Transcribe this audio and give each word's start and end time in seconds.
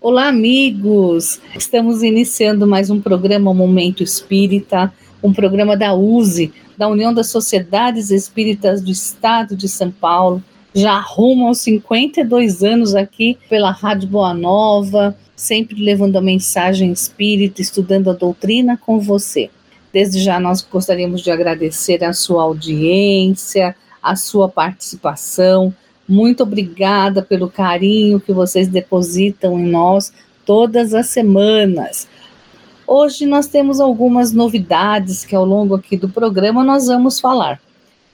Olá, 0.00 0.28
amigos! 0.28 1.40
Estamos 1.56 2.04
iniciando 2.04 2.68
mais 2.68 2.88
um 2.88 3.00
programa 3.00 3.52
Momento 3.52 4.00
Espírita, 4.00 4.92
um 5.20 5.32
programa 5.32 5.76
da 5.76 5.92
USE, 5.92 6.52
da 6.76 6.86
União 6.86 7.12
das 7.12 7.26
Sociedades 7.30 8.12
Espíritas 8.12 8.80
do 8.80 8.92
Estado 8.92 9.56
de 9.56 9.68
São 9.68 9.90
Paulo. 9.90 10.40
Já 10.72 11.00
rumo 11.00 11.48
aos 11.48 11.58
52 11.62 12.62
anos 12.62 12.94
aqui 12.94 13.36
pela 13.50 13.72
Rádio 13.72 14.08
Boa 14.08 14.32
Nova, 14.32 15.16
sempre 15.34 15.82
levando 15.82 16.14
a 16.14 16.22
mensagem 16.22 16.92
espírita, 16.92 17.60
estudando 17.60 18.08
a 18.08 18.14
doutrina 18.14 18.76
com 18.76 19.00
você. 19.00 19.50
Desde 19.92 20.20
já 20.20 20.38
nós 20.38 20.62
gostaríamos 20.62 21.22
de 21.22 21.32
agradecer 21.32 22.04
a 22.04 22.12
sua 22.12 22.44
audiência, 22.44 23.74
a 24.00 24.14
sua 24.14 24.48
participação 24.48 25.74
muito 26.08 26.42
obrigada 26.42 27.20
pelo 27.20 27.50
carinho 27.50 28.18
que 28.18 28.32
vocês 28.32 28.66
depositam 28.66 29.58
em 29.58 29.68
nós 29.68 30.12
todas 30.46 30.94
as 30.94 31.08
semanas. 31.08 32.08
Hoje 32.86 33.26
nós 33.26 33.46
temos 33.46 33.80
algumas 33.80 34.32
novidades 34.32 35.22
que 35.24 35.36
ao 35.36 35.44
longo 35.44 35.74
aqui 35.74 35.96
do 35.96 36.08
programa 36.08 36.64
nós 36.64 36.86
vamos 36.86 37.20
falar. 37.20 37.60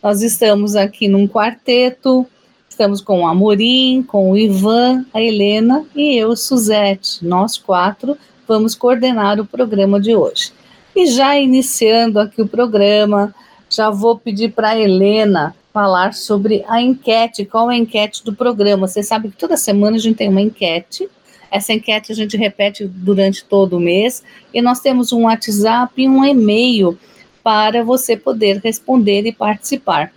Nós 0.02 0.20
estamos 0.20 0.74
aqui 0.74 1.06
num 1.06 1.28
quarteto, 1.28 2.26
estamos 2.68 3.00
com 3.00 3.22
o 3.22 3.26
Amorim, 3.26 4.02
com 4.02 4.32
o 4.32 4.36
Ivan, 4.36 5.06
a 5.14 5.22
Helena 5.22 5.86
e 5.94 6.16
eu, 6.16 6.34
Suzete. 6.34 7.24
Nós 7.24 7.56
quatro 7.56 8.18
vamos 8.48 8.74
coordenar 8.74 9.38
o 9.38 9.46
programa 9.46 10.00
de 10.00 10.16
hoje. 10.16 10.52
E 10.96 11.06
já 11.06 11.38
iniciando 11.38 12.18
aqui 12.18 12.42
o 12.42 12.48
programa, 12.48 13.32
já 13.70 13.90
vou 13.90 14.18
pedir 14.18 14.52
para 14.52 14.70
a 14.70 14.78
Helena 14.78 15.54
falar 15.74 16.14
sobre 16.14 16.64
a 16.68 16.80
enquete, 16.80 17.44
qual 17.44 17.68
é 17.68 17.74
a 17.74 17.76
enquete 17.76 18.24
do 18.24 18.32
programa. 18.32 18.86
Você 18.86 19.02
sabe 19.02 19.28
que 19.28 19.36
toda 19.36 19.56
semana 19.56 19.96
a 19.96 19.98
gente 19.98 20.14
tem 20.14 20.28
uma 20.28 20.40
enquete. 20.40 21.10
Essa 21.50 21.72
enquete 21.72 22.12
a 22.12 22.14
gente 22.14 22.36
repete 22.36 22.86
durante 22.86 23.44
todo 23.44 23.76
o 23.76 23.80
mês 23.80 24.22
e 24.54 24.62
nós 24.62 24.78
temos 24.78 25.12
um 25.12 25.24
WhatsApp 25.24 26.00
e 26.00 26.08
um 26.08 26.24
e-mail 26.24 26.96
para 27.42 27.82
você 27.82 28.16
poder 28.16 28.60
responder 28.62 29.26
e 29.26 29.32
participar. 29.32 30.12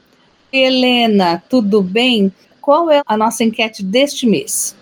Helena, 0.54 1.44
tudo 1.50 1.82
bem? 1.82 2.32
Qual 2.62 2.92
é 2.92 3.02
a 3.04 3.18
nossa 3.18 3.44
enquete 3.44 3.84
deste 3.84 4.28
mês? 4.28 4.76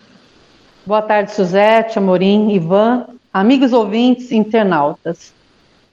Boa 0.86 1.02
tarde, 1.02 1.32
Suzete, 1.32 1.98
Amorim, 1.98 2.52
Ivan, 2.52 3.08
amigos 3.34 3.72
ouvintes 3.72 4.30
internautas. 4.30 5.34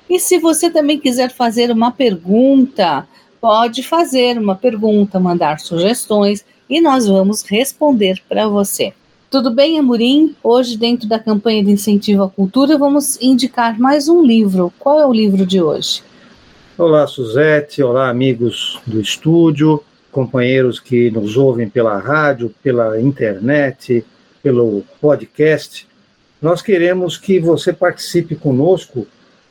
E 0.08 0.20
se 0.20 0.38
você 0.38 0.70
também 0.70 0.96
quiser 0.96 1.28
fazer 1.32 1.72
uma 1.72 1.90
pergunta, 1.90 3.04
pode 3.40 3.82
fazer 3.82 4.38
uma 4.38 4.54
pergunta, 4.54 5.18
mandar 5.18 5.58
sugestões 5.58 6.44
e 6.68 6.80
nós 6.80 7.08
vamos 7.08 7.42
responder 7.42 8.22
para 8.28 8.46
você. 8.46 8.92
Tudo 9.28 9.50
bem, 9.50 9.76
Amorim? 9.76 10.36
Hoje, 10.40 10.78
dentro 10.78 11.08
da 11.08 11.18
campanha 11.18 11.64
de 11.64 11.72
incentivo 11.72 12.22
à 12.22 12.30
cultura, 12.30 12.78
vamos 12.78 13.20
indicar 13.20 13.76
mais 13.76 14.08
um 14.08 14.22
livro. 14.22 14.72
Qual 14.78 15.00
é 15.00 15.06
o 15.06 15.12
livro 15.12 15.44
de 15.44 15.60
hoje? 15.60 16.00
Olá, 16.78 17.08
Suzete. 17.08 17.82
Olá, 17.82 18.08
amigos 18.08 18.78
do 18.86 19.00
estúdio, 19.00 19.82
companheiros 20.12 20.78
que 20.78 21.10
nos 21.10 21.36
ouvem 21.36 21.68
pela 21.68 21.98
rádio, 21.98 22.54
pela 22.62 23.00
internet, 23.00 24.04
pelo 24.42 24.82
podcast. 25.00 25.86
Nós 26.40 26.62
queremos 26.62 27.16
que 27.16 27.38
você 27.38 27.72
participe 27.72 28.34
conosco 28.34 29.06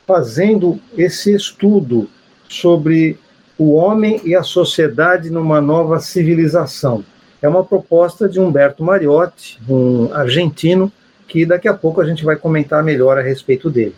fazendo 0.06 0.80
esse 0.96 1.34
estudo 1.34 2.08
sobre 2.48 3.16
o 3.56 3.74
homem 3.74 4.20
e 4.24 4.34
a 4.34 4.42
sociedade 4.42 5.30
numa 5.30 5.60
nova 5.60 6.00
civilização. 6.00 7.04
É 7.42 7.48
uma 7.48 7.64
proposta 7.64 8.28
de 8.28 8.40
Humberto 8.40 8.82
Mariotti, 8.82 9.58
um 9.68 10.12
argentino, 10.12 10.90
que 11.28 11.46
daqui 11.46 11.68
a 11.68 11.74
pouco 11.74 12.00
a 12.00 12.06
gente 12.06 12.24
vai 12.24 12.36
comentar 12.36 12.82
melhor 12.82 13.16
a 13.18 13.22
respeito 13.22 13.70
dele. 13.70 13.94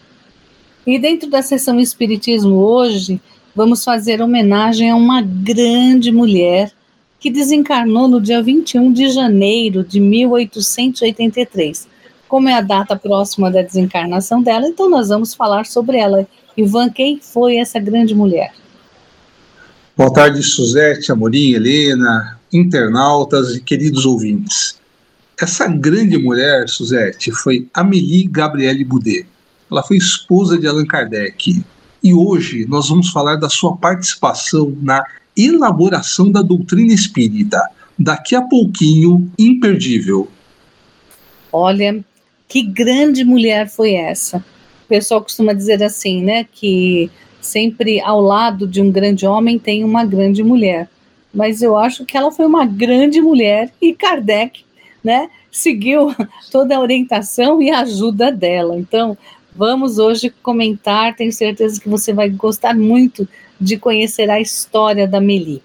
E 0.86 0.98
dentro 0.98 1.30
da 1.30 1.42
sessão 1.42 1.80
Espiritismo 1.80 2.56
hoje, 2.56 3.20
vamos 3.54 3.84
fazer 3.84 4.20
homenagem 4.20 4.90
a 4.90 4.96
uma 4.96 5.22
grande 5.22 6.12
mulher 6.12 6.72
que 7.22 7.30
desencarnou 7.30 8.08
no 8.08 8.20
dia 8.20 8.42
21 8.42 8.92
de 8.92 9.08
janeiro 9.08 9.84
de 9.84 10.00
1883 10.00 11.86
como 12.26 12.48
é 12.48 12.54
a 12.54 12.60
data 12.60 12.96
próxima 12.96 13.50
da 13.50 13.62
desencarnação 13.62 14.42
dela, 14.42 14.66
então 14.66 14.88
nós 14.88 15.10
vamos 15.10 15.34
falar 15.34 15.66
sobre 15.66 15.98
ela. 15.98 16.26
Ivan, 16.56 16.88
quem 16.88 17.20
foi 17.20 17.58
essa 17.58 17.78
grande 17.78 18.14
mulher? 18.14 18.54
Boa 19.94 20.10
tarde, 20.10 20.42
Suzete, 20.42 21.12
Amorim, 21.12 21.52
Helena, 21.52 22.40
internautas 22.50 23.54
e 23.54 23.60
queridos 23.60 24.06
ouvintes. 24.06 24.80
Essa 25.38 25.68
grande 25.68 26.16
mulher, 26.16 26.68
Suzete, 26.70 27.30
foi 27.30 27.68
Amélie 27.74 28.26
Gabrielle 28.26 28.82
Boudet. 28.82 29.26
Ela 29.70 29.82
foi 29.82 29.98
esposa 29.98 30.58
de 30.58 30.66
Allan 30.66 30.86
Kardec. 30.86 31.62
E 32.02 32.14
hoje 32.14 32.66
nós 32.66 32.88
vamos 32.88 33.10
falar 33.10 33.36
da 33.36 33.50
sua 33.50 33.76
participação 33.76 34.74
na 34.80 35.04
elaboração 35.36 36.30
da 36.30 36.42
doutrina 36.42 36.92
espírita. 36.92 37.60
Daqui 37.98 38.34
a 38.34 38.42
pouquinho, 38.42 39.30
imperdível. 39.38 40.28
Olha, 41.52 42.02
que 42.48 42.62
grande 42.62 43.24
mulher 43.24 43.68
foi 43.68 43.94
essa? 43.94 44.38
O 44.84 44.88
pessoal 44.88 45.22
costuma 45.22 45.52
dizer 45.52 45.82
assim, 45.82 46.22
né, 46.22 46.46
que 46.50 47.10
sempre 47.40 48.00
ao 48.00 48.20
lado 48.20 48.66
de 48.66 48.80
um 48.80 48.90
grande 48.90 49.26
homem 49.26 49.58
tem 49.58 49.84
uma 49.84 50.04
grande 50.04 50.42
mulher. 50.42 50.88
Mas 51.32 51.62
eu 51.62 51.76
acho 51.76 52.04
que 52.04 52.16
ela 52.16 52.30
foi 52.30 52.46
uma 52.46 52.64
grande 52.64 53.20
mulher 53.20 53.72
e 53.80 53.94
Kardec, 53.94 54.64
né, 55.02 55.28
seguiu 55.50 56.14
toda 56.50 56.76
a 56.76 56.80
orientação 56.80 57.60
e 57.60 57.70
ajuda 57.70 58.30
dela. 58.30 58.76
Então, 58.76 59.16
vamos 59.54 59.98
hoje 59.98 60.32
comentar, 60.42 61.14
tenho 61.14 61.32
certeza 61.32 61.80
que 61.80 61.88
você 61.88 62.12
vai 62.12 62.28
gostar 62.28 62.74
muito 62.74 63.28
de 63.62 63.76
conhecer 63.78 64.30
a 64.30 64.40
história 64.40 65.06
da 65.06 65.20
Meli. 65.20 65.62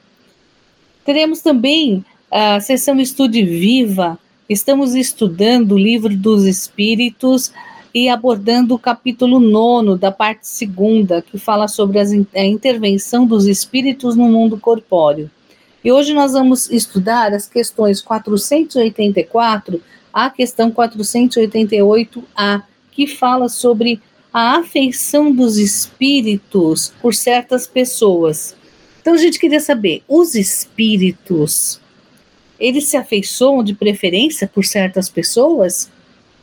Teremos 1.06 1.41
também 1.41 2.03
a 2.29 2.59
sessão 2.59 2.99
Estude 2.99 3.44
Viva, 3.44 4.20
Estamos 4.49 4.96
estudando 4.96 5.73
o 5.73 5.78
livro 5.78 6.16
dos 6.16 6.46
Espíritos 6.46 7.52
e 7.94 8.08
abordando 8.08 8.76
o 8.76 8.79
capítulo 8.79 9.41
9 9.41 9.99
da 9.99 10.09
parte 10.09 10.47
segunda, 10.47 11.22
que 11.22 11.38
fala 11.38 11.67
sobre 11.67 11.99
as, 11.99 12.14
a 12.34 12.46
intervenção 12.46 13.26
dos 13.26 13.46
espíritos 13.46 14.16
no 14.16 14.29
mundo 14.29 14.58
corpóreo. 14.58 15.29
E 15.84 15.91
hoje 15.91 16.14
nós 16.14 16.32
vamos 16.32 16.70
estudar 16.72 17.34
as 17.34 17.46
questões 17.46 18.02
484 18.02 19.82
a 20.14 20.29
questão 20.29 20.72
488a, 20.72 22.64
que 22.91 23.05
fala 23.05 23.50
sobre 23.50 24.02
a 24.34 24.58
afeição 24.58 25.32
dos 25.32 25.58
espíritos 25.58 26.94
por 27.02 27.14
certas 27.14 27.66
pessoas. 27.66 28.56
Então 29.02 29.14
a 29.14 29.18
gente 29.18 29.40
queria 29.40 29.59
saber, 29.59 30.03
os 30.08 30.35
espíritos 30.35 31.79
eles 32.59 32.85
se 32.85 32.97
afeiçoam 32.97 33.64
de 33.64 33.74
preferência 33.74 34.47
por 34.47 34.66
certas 34.66 35.09
pessoas? 35.09 35.90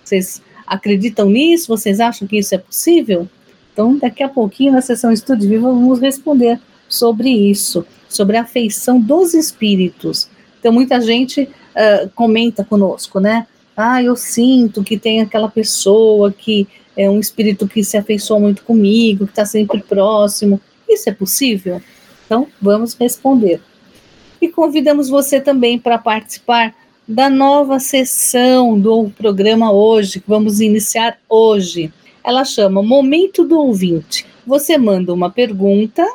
Vocês 0.04 0.40
acreditam 0.66 1.28
nisso? 1.28 1.68
Vocês 1.68 2.00
acham 2.00 2.26
que 2.26 2.38
isso 2.38 2.54
é 2.54 2.58
possível? 2.58 3.28
Então, 3.72 3.98
daqui 3.98 4.22
a 4.22 4.28
pouquinho, 4.28 4.72
na 4.72 4.80
sessão 4.80 5.10
Estudo 5.10 5.46
Viva, 5.46 5.68
vamos 5.68 6.00
responder 6.00 6.60
sobre 6.88 7.28
isso, 7.28 7.84
sobre 8.08 8.36
a 8.36 8.42
afeição 8.42 9.00
dos 9.00 9.34
espíritos. 9.34 10.28
Então, 10.60 10.72
muita 10.72 11.00
gente 11.00 11.42
uh, 11.42 12.08
comenta 12.14 12.64
conosco, 12.64 13.18
né? 13.18 13.46
Ah, 13.76 14.00
eu 14.00 14.14
sinto 14.14 14.84
que 14.84 14.96
tem 14.96 15.20
aquela 15.20 15.48
pessoa 15.48 16.30
que 16.30 16.68
é 16.96 17.08
um 17.10 17.18
espírito 17.18 17.66
que 17.66 17.82
se 17.82 17.96
afeiçoou 17.96 18.40
muito 18.40 18.62
comigo, 18.62 19.26
que 19.26 19.32
está 19.32 19.44
sempre 19.44 19.82
próximo. 19.82 20.60
Isso 20.88 21.08
é 21.08 21.12
possível? 21.12 21.80
Então, 22.24 22.46
vamos 22.60 22.94
responder. 22.94 23.60
E 24.40 24.48
convidamos 24.48 25.08
você 25.08 25.40
também 25.40 25.78
para 25.78 25.98
participar 25.98 26.74
da 27.06 27.28
nova 27.28 27.78
sessão 27.78 28.78
do 28.78 29.10
programa 29.10 29.72
hoje, 29.72 30.20
que 30.20 30.28
vamos 30.28 30.60
iniciar 30.60 31.18
hoje. 31.28 31.92
Ela 32.22 32.44
chama 32.44 32.82
Momento 32.82 33.44
do 33.44 33.58
Ouvinte. 33.58 34.26
Você 34.46 34.78
manda 34.78 35.12
uma 35.12 35.30
pergunta, 35.30 36.06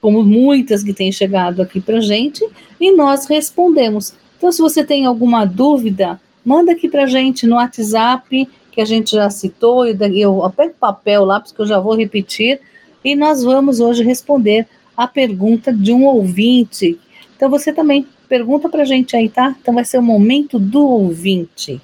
como 0.00 0.22
muitas 0.22 0.82
que 0.82 0.92
têm 0.92 1.12
chegado 1.12 1.62
aqui 1.62 1.80
para 1.80 2.00
gente, 2.00 2.44
e 2.80 2.92
nós 2.92 3.26
respondemos. 3.26 4.14
Então, 4.36 4.50
se 4.50 4.60
você 4.60 4.84
tem 4.84 5.06
alguma 5.06 5.44
dúvida, 5.44 6.20
manda 6.44 6.72
aqui 6.72 6.88
para 6.88 7.06
gente 7.06 7.46
no 7.46 7.56
WhatsApp, 7.56 8.48
que 8.74 8.80
a 8.80 8.84
gente 8.84 9.12
já 9.12 9.30
citou, 9.30 9.86
e 9.86 10.20
eu 10.20 10.52
pego 10.56 10.74
papel 10.78 11.24
lá, 11.24 11.40
porque 11.40 11.62
eu 11.62 11.66
já 11.66 11.78
vou 11.78 11.94
repetir, 11.94 12.60
e 13.04 13.14
nós 13.14 13.44
vamos 13.44 13.78
hoje 13.80 14.02
responder 14.02 14.66
a 14.96 15.06
pergunta 15.06 15.72
de 15.72 15.92
um 15.92 16.06
ouvinte. 16.06 16.98
Então, 17.36 17.48
você 17.48 17.72
também 17.72 18.04
pergunta 18.28 18.68
para 18.68 18.82
a 18.82 18.86
gente 18.86 19.16
aí, 19.16 19.28
tá? 19.28 19.54
Então 19.60 19.74
vai 19.74 19.84
ser 19.84 19.98
o 19.98 20.02
momento 20.02 20.58
do 20.58 20.84
ouvinte. 20.84 21.80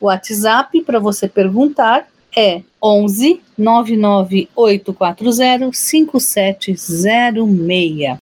O 0.00 0.06
WhatsApp 0.06 0.82
para 0.82 0.98
você 0.98 1.28
perguntar 1.28 2.08
é 2.36 2.62
11 2.82 3.40
99840 3.56 5.72
5706. 5.72 8.18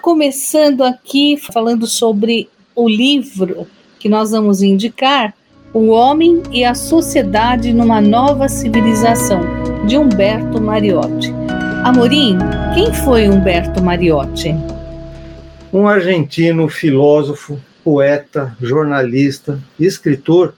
Começando 0.00 0.82
aqui 0.82 1.36
falando 1.36 1.86
sobre 1.86 2.48
o 2.74 2.88
livro 2.88 3.66
que 3.98 4.08
nós 4.08 4.30
vamos 4.30 4.62
indicar, 4.62 5.34
o 5.74 5.88
Homem 5.88 6.42
e 6.50 6.64
a 6.64 6.74
Sociedade 6.74 7.74
numa 7.74 8.00
Nova 8.00 8.48
Civilização, 8.48 9.42
de 9.86 9.98
Humberto 9.98 10.58
Mariotti. 10.58 11.30
Amorim, 11.84 12.38
quem 12.72 12.94
foi 12.94 13.28
Humberto 13.28 13.82
Mariotti? 13.82 14.54
Um 15.70 15.86
argentino 15.86 16.66
filósofo, 16.66 17.60
poeta, 17.84 18.56
jornalista, 18.58 19.60
escritor 19.78 20.54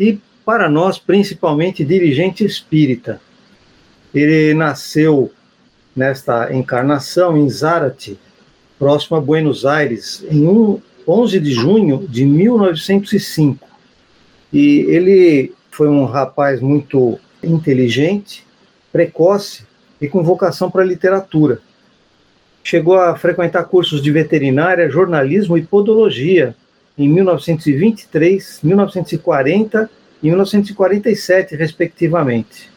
e, 0.00 0.18
para 0.46 0.70
nós, 0.70 0.98
principalmente 0.98 1.84
dirigente 1.84 2.42
espírita. 2.42 3.20
Ele 4.14 4.54
nasceu 4.54 5.30
nesta 5.94 6.54
encarnação 6.54 7.36
em 7.36 7.50
Zárate, 7.50 8.18
próximo 8.78 9.16
a 9.16 9.20
Buenos 9.20 9.66
Aires, 9.66 10.24
em 10.30 10.46
11 11.06 11.40
de 11.40 11.52
junho 11.52 12.06
de 12.08 12.24
1905 12.24 13.68
e 14.52 14.80
ele 14.88 15.52
foi 15.70 15.88
um 15.88 16.04
rapaz 16.04 16.60
muito 16.60 17.18
inteligente, 17.42 18.44
precoce 18.90 19.64
e 20.00 20.08
com 20.08 20.22
vocação 20.22 20.70
para 20.70 20.84
literatura. 20.84 21.60
Chegou 22.64 22.96
a 22.96 23.16
frequentar 23.16 23.64
cursos 23.64 24.02
de 24.02 24.10
veterinária, 24.10 24.90
jornalismo 24.90 25.56
e 25.56 25.62
podologia 25.62 26.54
em 26.96 27.08
1923, 27.08 28.60
1940 28.62 29.90
e 30.22 30.28
1947, 30.28 31.54
respectivamente. 31.54 32.70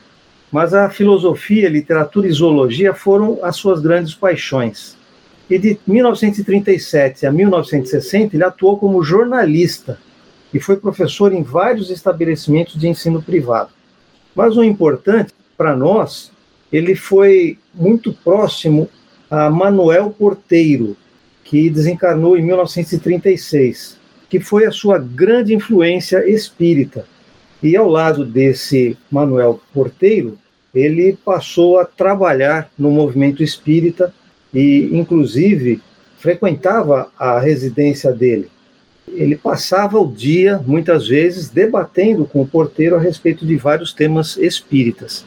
Mas 0.51 0.73
a 0.73 0.89
filosofia, 0.89 1.69
literatura 1.69 2.27
e 2.27 2.31
zoologia 2.31 2.93
foram 2.93 3.39
as 3.41 3.55
suas 3.55 3.81
grandes 3.81 4.13
paixões. 4.13 4.97
E 5.51 5.59
de 5.59 5.77
1937 5.85 7.25
a 7.25 7.31
1960 7.31 8.37
ele 8.37 8.43
atuou 8.45 8.77
como 8.77 9.03
jornalista 9.03 9.99
e 10.53 10.61
foi 10.61 10.77
professor 10.77 11.33
em 11.33 11.43
vários 11.43 11.89
estabelecimentos 11.89 12.79
de 12.79 12.87
ensino 12.87 13.21
privado. 13.21 13.71
Mas 14.33 14.55
o 14.55 14.63
importante 14.63 15.33
para 15.57 15.75
nós, 15.75 16.31
ele 16.71 16.95
foi 16.95 17.57
muito 17.75 18.13
próximo 18.13 18.87
a 19.29 19.49
Manuel 19.49 20.15
Porteiro, 20.17 20.95
que 21.43 21.69
desencarnou 21.69 22.37
em 22.37 22.43
1936, 22.43 23.99
que 24.29 24.39
foi 24.39 24.65
a 24.65 24.71
sua 24.71 24.97
grande 24.97 25.53
influência 25.53 26.25
espírita. 26.29 27.05
E 27.61 27.75
ao 27.75 27.89
lado 27.89 28.23
desse 28.23 28.97
Manuel 29.11 29.59
Porteiro, 29.73 30.39
ele 30.73 31.17
passou 31.25 31.77
a 31.77 31.83
trabalhar 31.83 32.71
no 32.79 32.89
movimento 32.89 33.43
espírita 33.43 34.13
e, 34.53 34.89
inclusive, 34.91 35.81
frequentava 36.17 37.11
a 37.17 37.39
residência 37.39 38.11
dele 38.11 38.49
ele 39.13 39.35
passava 39.35 39.99
o 39.99 40.07
dia, 40.07 40.61
muitas 40.65 41.07
vezes, 41.07 41.49
debatendo 41.49 42.25
com 42.25 42.41
o 42.41 42.47
porteiro 42.47 42.95
a 42.95 42.99
respeito 42.99 43.45
de 43.45 43.55
vários 43.55 43.93
temas 43.93 44.37
espíritas. 44.37 45.25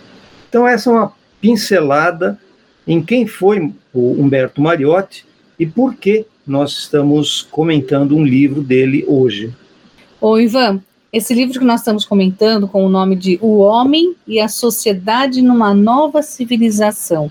Então, 0.49 0.67
essa 0.67 0.91
é 0.91 0.93
uma 0.93 1.13
pincelada 1.41 2.39
em 2.87 3.03
quem 3.03 3.27
foi 3.27 3.73
o 3.93 4.13
Humberto 4.13 4.61
Mariotti 4.61 5.27
e 5.59 5.67
por 5.67 5.95
que 5.95 6.27
nós 6.47 6.73
estamos 6.73 7.43
comentando 7.43 8.17
um 8.17 8.25
livro 8.25 8.63
dele 8.63 9.05
hoje. 9.07 9.53
Ô, 10.21 10.39
Ivan, 10.39 10.81
esse 11.13 11.35
livro 11.35 11.59
que 11.59 11.65
nós 11.65 11.81
estamos 11.81 12.05
comentando, 12.05 12.67
com 12.69 12.85
o 12.85 12.89
nome 12.89 13.17
de 13.17 13.39
O 13.41 13.59
Homem 13.59 14.15
e 14.27 14.41
a 14.41 14.49
Sociedade 14.49 15.41
numa 15.43 15.75
Nova 15.75 16.23
Civilização, 16.23 17.31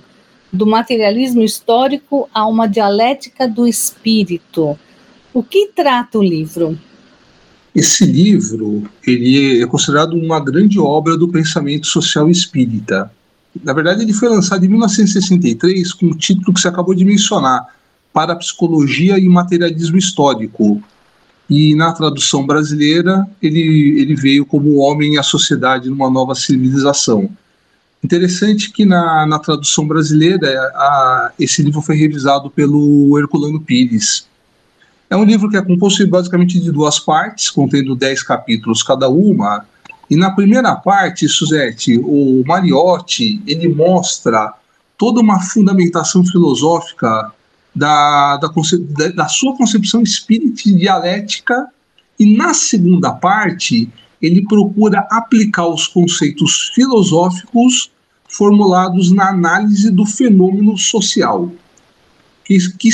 do 0.54 0.68
materialismo 0.68 1.42
histórico 1.42 2.30
a 2.32 2.46
uma 2.46 2.68
dialética 2.68 3.48
do 3.48 3.68
espírito. 3.68 4.78
O 5.34 5.42
que 5.42 5.72
trata 5.76 6.20
o 6.20 6.24
livro? 6.24 6.78
Esse 7.74 8.06
livro 8.06 8.84
ele 9.06 9.64
é 9.64 9.66
considerado 9.66 10.14
uma 10.14 10.40
grande 10.40 10.80
obra 10.80 11.18
do 11.18 11.28
pensamento 11.28 11.88
social 11.88 12.30
espírita. 12.30 13.12
Na 13.64 13.74
verdade, 13.74 14.04
ele 14.04 14.14
foi 14.14 14.30
lançado 14.30 14.64
em 14.64 14.68
1963 14.68 15.92
com 15.94 16.06
o 16.08 16.16
título 16.16 16.54
que 16.54 16.62
você 16.62 16.68
acabou 16.68 16.94
de 16.94 17.04
mencionar, 17.04 17.66
Para 18.12 18.34
a 18.34 18.36
Psicologia 18.36 19.18
e 19.18 19.28
Materialismo 19.28 19.98
Histórico. 19.98 20.82
E 21.50 21.74
na 21.74 21.92
tradução 21.94 22.46
brasileira, 22.46 23.28
ele, 23.42 24.00
ele 24.00 24.16
veio 24.16 24.46
como 24.46 24.70
O 24.70 24.78
Homem 24.78 25.16
e 25.16 25.18
a 25.18 25.24
Sociedade 25.24 25.90
numa 25.90 26.12
Nova 26.12 26.36
Civilização. 26.36 27.30
Interessante 28.04 28.70
que 28.70 28.86
na, 28.86 29.26
na 29.26 29.40
tradução 29.40 29.88
brasileira, 29.88 30.50
a, 30.76 31.32
esse 31.40 31.64
livro 31.64 31.82
foi 31.82 31.96
revisado 31.96 32.50
pelo 32.50 33.18
Herculano 33.18 33.62
Pires. 33.62 34.28
É 35.10 35.16
um 35.16 35.24
livro 35.24 35.50
que 35.50 35.56
é 35.56 35.62
composto 35.62 36.06
basicamente 36.08 36.60
de 36.60 36.70
duas 36.70 37.00
partes, 37.00 37.50
contendo 37.50 37.96
dez 37.96 38.22
capítulos 38.22 38.84
cada 38.84 39.08
uma. 39.08 39.66
E 40.10 40.18
na 40.18 40.32
primeira 40.32 40.76
parte, 40.76 41.30
Suzette, 41.30 41.98
o 41.98 42.44
Mariotti, 42.46 43.42
ele 43.48 43.70
mostra 43.70 44.54
toda 44.98 45.22
uma 45.22 45.40
fundamentação 45.40 46.26
filosófica 46.26 47.32
da, 47.74 48.36
da, 48.38 48.50
da 49.16 49.28
sua 49.30 49.56
concepção 49.56 50.02
espírita 50.02 50.64
e 50.66 50.74
dialética. 50.74 51.68
E 52.20 52.36
na 52.36 52.54
segunda 52.54 53.14
parte, 53.14 53.90
ele 54.22 54.46
procura 54.46 55.08
aplicar 55.10 55.68
os 55.68 55.88
conceitos 55.88 56.72
filosóficos 56.76 57.93
formulados 58.34 59.12
na 59.12 59.30
análise 59.30 59.92
do 59.92 60.06
fenômeno 60.06 60.76
social. 60.76 61.52
Que, 62.44 62.58
que, 62.78 62.90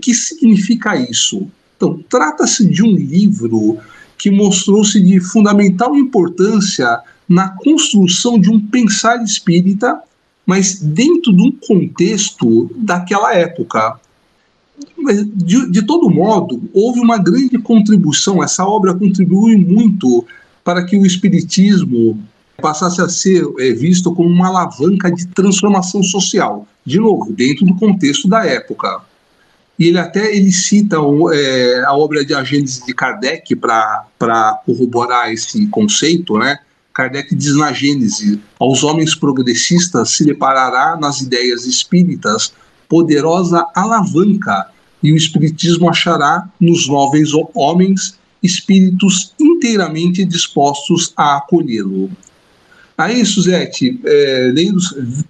que 0.00 0.14
significa 0.14 0.96
isso? 0.96 1.46
Então, 1.76 2.02
trata-se 2.08 2.66
de 2.66 2.82
um 2.82 2.92
livro 2.92 3.78
que 4.16 4.30
mostrou-se 4.30 4.98
de 5.00 5.20
fundamental 5.20 5.94
importância 5.94 7.00
na 7.28 7.50
construção 7.50 8.40
de 8.40 8.50
um 8.50 8.58
pensar 8.58 9.22
espírita, 9.22 10.00
mas 10.46 10.80
dentro 10.80 11.32
de 11.34 11.42
um 11.42 11.52
contexto 11.52 12.70
daquela 12.74 13.34
época. 13.34 14.00
De, 15.34 15.70
de 15.70 15.82
todo 15.82 16.08
modo, 16.08 16.62
houve 16.72 17.00
uma 17.00 17.18
grande 17.18 17.58
contribuição, 17.58 18.42
essa 18.42 18.64
obra 18.64 18.94
contribuiu 18.94 19.58
muito 19.58 20.24
para 20.64 20.84
que 20.84 20.96
o 20.96 21.04
espiritismo 21.04 22.18
passasse 22.60 23.00
a 23.00 23.08
ser 23.08 23.44
é, 23.58 23.72
visto 23.72 24.14
como 24.14 24.28
uma 24.28 24.48
alavanca 24.48 25.10
de 25.10 25.26
transformação 25.28 26.02
social, 26.02 26.66
de 26.84 26.98
novo, 26.98 27.32
dentro 27.32 27.64
do 27.64 27.74
contexto 27.76 28.28
da 28.28 28.44
época 28.44 29.02
e 29.78 29.86
ele 29.86 29.98
até 29.98 30.34
ele 30.34 30.50
cita 30.50 30.96
é, 31.32 31.84
a 31.86 31.94
obra 31.94 32.24
de 32.24 32.34
A 32.34 32.42
Gênese 32.42 32.84
de 32.84 32.92
Kardec 32.92 33.54
para 33.54 34.60
corroborar 34.66 35.32
esse 35.32 35.66
conceito, 35.68 36.36
né? 36.36 36.58
Kardec 36.92 37.32
diz 37.34 37.54
na 37.54 37.72
Gênese: 37.72 38.40
aos 38.58 38.82
homens 38.82 39.14
progressistas 39.14 40.10
se 40.10 40.24
deparará 40.24 40.96
nas 40.96 41.20
ideias 41.20 41.64
espíritas 41.64 42.52
poderosa 42.88 43.64
alavanca, 43.74 44.66
e 45.00 45.12
o 45.12 45.16
espiritismo 45.16 45.88
achará 45.88 46.48
nos 46.58 46.88
novos 46.88 47.30
homens 47.54 48.18
espíritos 48.42 49.32
inteiramente 49.38 50.24
dispostos 50.24 51.12
a 51.16 51.36
acolhê-lo. 51.36 52.10
Aí, 52.98 53.24
Suzete, 53.24 54.00
é, 54.04 54.50
lendo, 54.52 54.80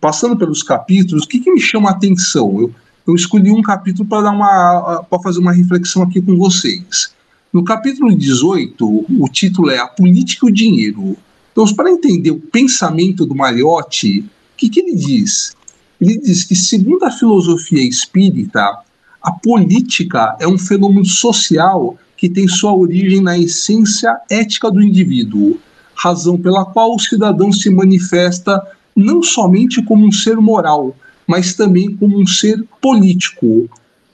passando 0.00 0.38
pelos 0.38 0.62
capítulos, 0.62 1.24
o 1.24 1.28
que, 1.28 1.38
que 1.38 1.52
me 1.52 1.60
chama 1.60 1.90
a 1.90 1.92
atenção? 1.92 2.58
Eu, 2.58 2.74
eu 3.06 3.14
escolhi 3.14 3.50
um 3.50 3.60
capítulo 3.60 4.08
para 4.08 4.22
dar 4.22 4.30
uma 4.30 5.02
para 5.02 5.18
fazer 5.20 5.38
uma 5.38 5.52
reflexão 5.52 6.02
aqui 6.02 6.22
com 6.22 6.34
vocês. 6.38 7.12
No 7.52 7.62
capítulo 7.62 8.16
18, 8.16 9.06
o 9.20 9.28
título 9.30 9.70
é 9.70 9.78
A 9.78 9.86
Política 9.86 10.46
e 10.46 10.50
o 10.50 10.52
Dinheiro. 10.52 11.14
Então, 11.52 11.66
para 11.74 11.90
entender 11.90 12.30
o 12.30 12.40
pensamento 12.40 13.26
do 13.26 13.34
Mariotti, 13.34 14.20
o 14.20 14.24
que, 14.56 14.70
que 14.70 14.80
ele 14.80 14.94
diz? 14.94 15.54
Ele 16.00 16.18
diz 16.18 16.44
que, 16.44 16.56
segundo 16.56 17.04
a 17.04 17.10
filosofia 17.10 17.86
espírita, 17.86 18.78
a 19.22 19.30
política 19.30 20.36
é 20.40 20.48
um 20.48 20.56
fenômeno 20.56 21.04
social 21.04 21.98
que 22.16 22.30
tem 22.30 22.48
sua 22.48 22.74
origem 22.74 23.20
na 23.20 23.38
essência 23.38 24.16
ética 24.30 24.70
do 24.70 24.80
indivíduo, 24.80 25.58
razão 25.98 26.38
pela 26.38 26.64
qual 26.64 26.94
o 26.94 26.98
cidadão 26.98 27.52
se 27.52 27.68
manifesta 27.68 28.62
não 28.94 29.22
somente 29.22 29.82
como 29.82 30.06
um 30.06 30.12
ser 30.12 30.36
moral, 30.36 30.96
mas 31.26 31.54
também 31.54 31.94
como 31.96 32.18
um 32.18 32.26
ser 32.26 32.64
político. 32.80 33.68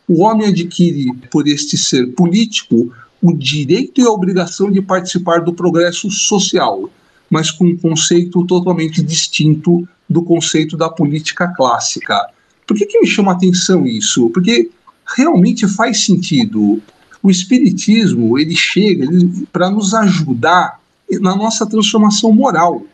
O 0.09 0.23
homem 0.23 0.49
adquire, 0.49 1.13
por 1.31 1.47
este 1.47 1.79
ser 1.79 2.09
político, 2.09 2.93
o 3.23 3.33
direito 3.33 4.01
e 4.01 4.05
a 4.05 4.11
obrigação 4.11 4.71
de 4.71 4.83
participar 4.83 5.41
do 5.41 5.55
progresso 5.55 6.11
social, 6.11 6.91
mas 7.31 7.51
com 7.51 7.67
um 7.67 7.77
conceito 7.77 8.45
totalmente 8.45 9.03
distinto 9.03 9.89
do 10.09 10.23
conceito 10.23 10.77
da 10.77 10.91
política 10.91 11.49
clássica. 11.49 12.29
Por 12.67 12.77
que, 12.77 12.87
que 12.87 13.01
me 13.01 13.07
chama 13.07 13.33
a 13.33 13.35
atenção 13.35 13.87
isso? 13.87 14.29
Porque 14.31 14.71
realmente 15.17 15.67
faz 15.69 16.05
sentido. 16.05 16.83
O 17.23 17.31
Espiritismo 17.31 18.39
ele 18.39 18.55
chega 18.55 19.09
para 19.51 19.71
nos 19.71 19.95
ajudar 19.95 20.84
na 21.21 21.37
nossa 21.37 21.67
transformação 21.67 22.33
moral. 22.33 22.85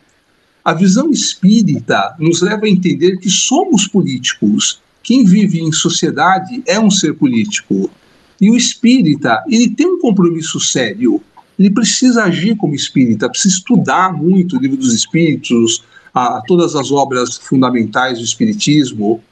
A 0.64 0.75
visão 0.75 1.11
espírita 1.11 2.14
nos 2.19 2.43
leva 2.43 2.67
a 2.67 2.69
entender 2.69 3.17
que 3.19 3.31
somos 3.31 3.87
políticos. 3.88 4.81
Quem 5.02 5.25
vive 5.25 5.61
em 5.61 5.73
sociedade 5.73 6.62
é 6.67 6.79
um 6.79 6.90
ser 6.90 7.14
político. 7.14 7.90
E 8.40 8.50
o 8.50 8.57
espírita, 8.57 9.43
ele 9.49 9.71
tem 9.71 9.87
um 9.87 9.99
compromisso 9.99 10.61
sério. 10.61 11.23
Ele 11.59 11.71
precisa 11.71 12.25
agir 12.25 12.57
como 12.57 12.75
espírita, 12.75 13.29
precisa 13.29 13.55
estudar 13.55 14.12
muito 14.12 14.57
o 14.57 14.61
livro 14.61 14.76
dos 14.76 14.95
espíritos, 14.95 15.83
a, 16.14 16.43
todas 16.47 16.75
as 16.75 16.90
obras 16.90 17.37
fundamentais 17.37 18.19
do 18.19 18.25
espiritismo. 18.25 19.23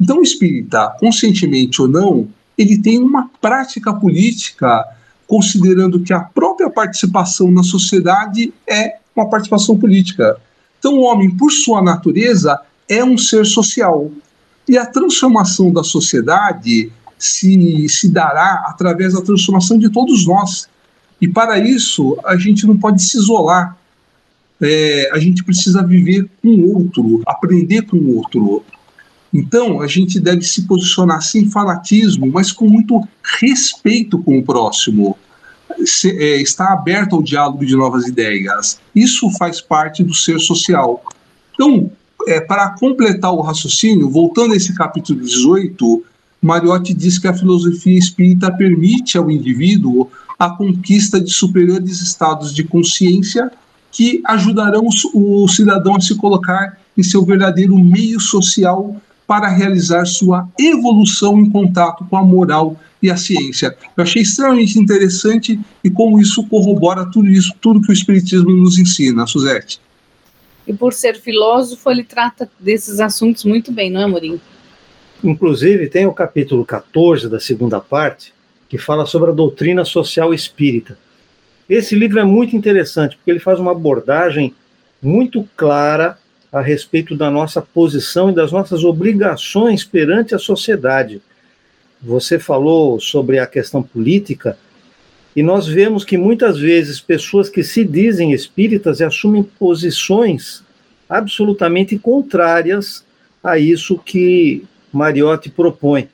Então, 0.00 0.18
o 0.18 0.22
espírita, 0.22 0.94
conscientemente 1.00 1.80
ou 1.82 1.88
não, 1.88 2.28
ele 2.56 2.78
tem 2.78 2.98
uma 2.98 3.30
prática 3.40 3.92
política 3.92 4.84
considerando 5.28 6.00
que 6.00 6.12
a 6.12 6.20
própria 6.20 6.70
participação 6.70 7.50
na 7.50 7.62
sociedade 7.62 8.52
é 8.66 8.96
uma 9.14 9.28
participação 9.28 9.78
política. 9.78 10.36
Então, 10.78 10.94
o 10.94 11.02
homem, 11.02 11.30
por 11.30 11.52
sua 11.52 11.82
natureza, 11.82 12.58
é 12.88 13.04
um 13.04 13.18
ser 13.18 13.44
social. 13.44 14.10
E 14.66 14.78
a 14.78 14.86
transformação 14.86 15.70
da 15.70 15.84
sociedade 15.84 16.90
se, 17.18 17.88
se 17.88 18.08
dará 18.08 18.64
através 18.68 19.12
da 19.12 19.20
transformação 19.20 19.78
de 19.78 19.90
todos 19.90 20.26
nós. 20.26 20.66
E 21.20 21.28
para 21.28 21.58
isso, 21.58 22.16
a 22.24 22.36
gente 22.36 22.66
não 22.66 22.76
pode 22.76 23.02
se 23.02 23.18
isolar. 23.18 23.76
É, 24.60 25.10
a 25.12 25.18
gente 25.18 25.44
precisa 25.44 25.82
viver 25.86 26.28
com 26.40 26.48
o 26.48 26.76
outro, 26.76 27.22
aprender 27.26 27.82
com 27.82 27.96
o 27.96 28.16
outro. 28.16 28.64
Então, 29.32 29.80
a 29.80 29.86
gente 29.86 30.18
deve 30.18 30.42
se 30.42 30.62
posicionar 30.62 31.22
sem 31.22 31.50
fanatismo, 31.50 32.26
mas 32.26 32.50
com 32.50 32.68
muito 32.68 33.06
respeito 33.40 34.18
com 34.18 34.38
o 34.38 34.42
próximo. 34.42 35.16
Se, 35.84 36.10
é, 36.10 36.40
estar 36.40 36.72
aberto 36.72 37.14
ao 37.14 37.22
diálogo 37.22 37.64
de 37.64 37.76
novas 37.76 38.06
ideias. 38.06 38.80
Isso 38.94 39.30
faz 39.38 39.60
parte 39.60 40.02
do 40.02 40.14
ser 40.14 40.40
social. 40.40 41.04
Então, 41.54 41.90
é, 42.26 42.40
para 42.40 42.70
completar 42.70 43.32
o 43.32 43.42
raciocínio, 43.42 44.08
voltando 44.08 44.54
a 44.54 44.56
esse 44.56 44.74
capítulo 44.74 45.20
18, 45.20 46.02
Mariotti 46.40 46.94
diz 46.94 47.18
que 47.18 47.28
a 47.28 47.34
filosofia 47.34 47.98
espírita 47.98 48.50
permite 48.50 49.18
ao 49.18 49.30
indivíduo 49.30 50.10
a 50.38 50.50
conquista 50.50 51.20
de 51.20 51.32
superiores 51.32 52.00
estados 52.00 52.54
de 52.54 52.64
consciência 52.64 53.50
que 53.90 54.22
ajudarão 54.24 54.86
o 55.14 55.48
cidadão 55.48 55.96
a 55.96 56.00
se 56.00 56.14
colocar 56.14 56.78
em 56.96 57.02
seu 57.02 57.24
verdadeiro 57.24 57.76
meio 57.76 58.20
social 58.20 58.96
para 59.28 59.46
realizar 59.46 60.06
sua 60.06 60.48
evolução 60.58 61.38
em 61.38 61.50
contato 61.50 62.02
com 62.08 62.16
a 62.16 62.24
moral 62.24 62.80
e 63.02 63.10
a 63.10 63.16
ciência. 63.18 63.76
Eu 63.94 64.02
achei 64.02 64.22
extremamente 64.22 64.78
interessante 64.78 65.60
e 65.84 65.90
como 65.90 66.18
isso 66.18 66.48
corrobora 66.48 67.04
tudo 67.04 67.28
isso, 67.28 67.52
tudo 67.60 67.82
que 67.82 67.90
o 67.90 67.92
Espiritismo 67.92 68.50
nos 68.50 68.78
ensina, 68.78 69.26
Suzete. 69.26 69.82
E 70.66 70.72
por 70.72 70.94
ser 70.94 71.20
filósofo, 71.20 71.90
ele 71.90 72.04
trata 72.04 72.50
desses 72.58 73.00
assuntos 73.00 73.44
muito 73.44 73.70
bem, 73.70 73.90
não 73.90 74.00
é, 74.00 74.06
Morim? 74.06 74.40
Inclusive, 75.22 75.88
tem 75.88 76.06
o 76.06 76.12
capítulo 76.14 76.64
14 76.64 77.28
da 77.28 77.38
segunda 77.38 77.80
parte, 77.80 78.32
que 78.66 78.78
fala 78.78 79.04
sobre 79.04 79.30
a 79.30 79.34
doutrina 79.34 79.84
social 79.84 80.32
espírita. 80.32 80.98
Esse 81.68 81.94
livro 81.94 82.18
é 82.18 82.24
muito 82.24 82.56
interessante, 82.56 83.16
porque 83.16 83.30
ele 83.30 83.40
faz 83.40 83.60
uma 83.60 83.72
abordagem 83.72 84.54
muito 85.02 85.46
clara 85.54 86.18
a 86.52 86.60
respeito 86.60 87.16
da 87.16 87.30
nossa 87.30 87.60
posição 87.60 88.30
e 88.30 88.34
das 88.34 88.52
nossas 88.52 88.84
obrigações 88.84 89.84
perante 89.84 90.34
a 90.34 90.38
sociedade. 90.38 91.20
Você 92.02 92.38
falou 92.38 93.00
sobre 93.00 93.38
a 93.38 93.46
questão 93.46 93.82
política, 93.82 94.56
e 95.36 95.42
nós 95.42 95.66
vemos 95.66 96.04
que 96.04 96.16
muitas 96.16 96.58
vezes 96.58 97.00
pessoas 97.00 97.48
que 97.48 97.62
se 97.62 97.84
dizem 97.84 98.32
espíritas 98.32 99.00
assumem 99.00 99.42
posições 99.42 100.64
absolutamente 101.08 101.98
contrárias 101.98 103.04
a 103.42 103.58
isso 103.58 103.98
que 103.98 104.64
Mariotti 104.92 105.48
propõe. 105.48 106.08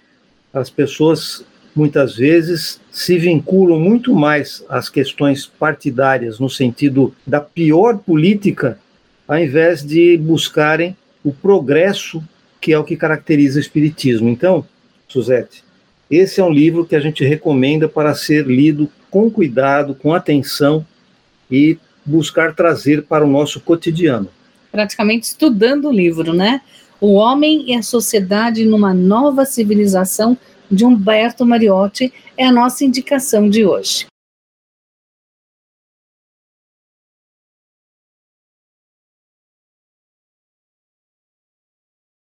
As 0.52 0.68
pessoas 0.68 1.44
muitas 1.74 2.16
vezes 2.16 2.80
se 2.90 3.18
vinculam 3.18 3.80
muito 3.80 4.14
mais 4.14 4.64
às 4.68 4.88
questões 4.88 5.46
partidárias, 5.46 6.38
no 6.38 6.48
sentido 6.48 7.14
da 7.26 7.40
pior 7.40 7.98
política, 7.98 8.78
ao 9.26 9.38
invés 9.38 9.84
de 9.84 10.16
buscarem 10.16 10.96
o 11.24 11.32
progresso, 11.32 12.22
que 12.60 12.72
é 12.72 12.78
o 12.78 12.84
que 12.84 12.96
caracteriza 12.96 13.58
o 13.58 13.60
Espiritismo. 13.60 14.28
Então, 14.28 14.66
Suzete, 15.08 15.64
esse 16.10 16.40
é 16.40 16.44
um 16.44 16.52
livro 16.52 16.84
que 16.84 16.94
a 16.94 17.00
gente 17.00 17.24
recomenda 17.24 17.88
para 17.88 18.14
ser 18.14 18.46
lido 18.46 18.90
com 19.10 19.30
cuidado, 19.30 19.94
com 19.94 20.12
atenção 20.12 20.84
e 21.50 21.78
buscar 22.04 22.54
trazer 22.54 23.04
para 23.04 23.24
o 23.24 23.28
nosso 23.28 23.60
cotidiano. 23.60 24.28
Praticamente 24.70 25.26
estudando 25.26 25.88
o 25.88 25.92
livro, 25.92 26.32
né? 26.32 26.60
O 27.00 27.14
Homem 27.14 27.70
e 27.70 27.74
a 27.74 27.82
Sociedade 27.82 28.64
numa 28.64 28.92
Nova 28.92 29.44
Civilização, 29.44 30.36
de 30.70 30.84
Humberto 30.84 31.44
Mariotti, 31.44 32.12
é 32.36 32.46
a 32.46 32.52
nossa 32.52 32.84
indicação 32.84 33.48
de 33.48 33.64
hoje. 33.64 34.06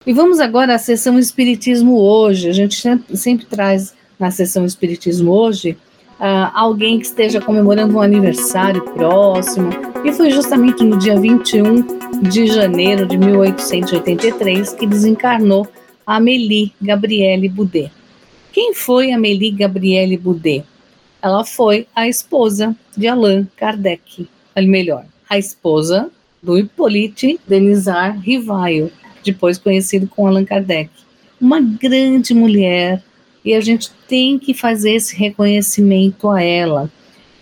E 0.08 0.12
vamos 0.14 0.40
agora 0.40 0.74
à 0.74 0.78
sessão 0.78 1.18
Espiritismo 1.18 2.00
hoje. 2.00 2.48
A 2.48 2.52
gente 2.54 2.82
sempre, 3.14 3.44
traz 3.44 3.92
na 4.18 4.30
sessão 4.30 4.64
Espiritismo 4.64 5.30
hoje 5.30 5.76
uh, 6.18 6.50
alguém 6.54 6.98
que 6.98 7.04
esteja 7.04 7.42
comemorando 7.42 7.94
um 7.94 8.00
aniversário 8.00 8.82
próximo. 8.94 9.68
E 10.02 10.10
foi 10.10 10.30
justamente 10.30 10.82
no 10.82 10.96
dia 10.96 11.20
21 11.20 12.22
de 12.22 12.46
janeiro 12.46 13.04
de 13.06 13.18
1883 13.18 14.72
que 14.72 14.86
desencarnou 14.86 15.68
Amélie 16.06 16.72
Gabrielle 16.80 17.50
Boudet. 17.50 17.92
Quem 18.50 18.72
foi 18.72 19.12
Amélie 19.12 19.50
Gabrielle 19.50 20.16
Boudet? 20.16 20.64
Ela 21.20 21.44
foi 21.44 21.86
a 21.94 22.08
esposa 22.08 22.74
de 22.96 23.06
Allan 23.06 23.46
Kardec, 23.58 24.26
melhor, 24.56 25.04
a 25.28 25.36
esposa 25.36 26.10
do 26.42 26.56
Hippolyte 26.56 27.38
Denisard 27.46 28.18
Rivaio, 28.20 28.90
depois 29.24 29.58
conhecido 29.58 30.06
como 30.06 30.28
Allan 30.28 30.44
Kardec. 30.44 30.90
Uma 31.40 31.60
grande 31.60 32.34
mulher, 32.34 33.02
e 33.44 33.54
a 33.54 33.60
gente 33.60 33.90
tem 34.08 34.38
que 34.38 34.52
fazer 34.52 34.92
esse 34.92 35.16
reconhecimento 35.16 36.28
a 36.28 36.42
ela. 36.42 36.90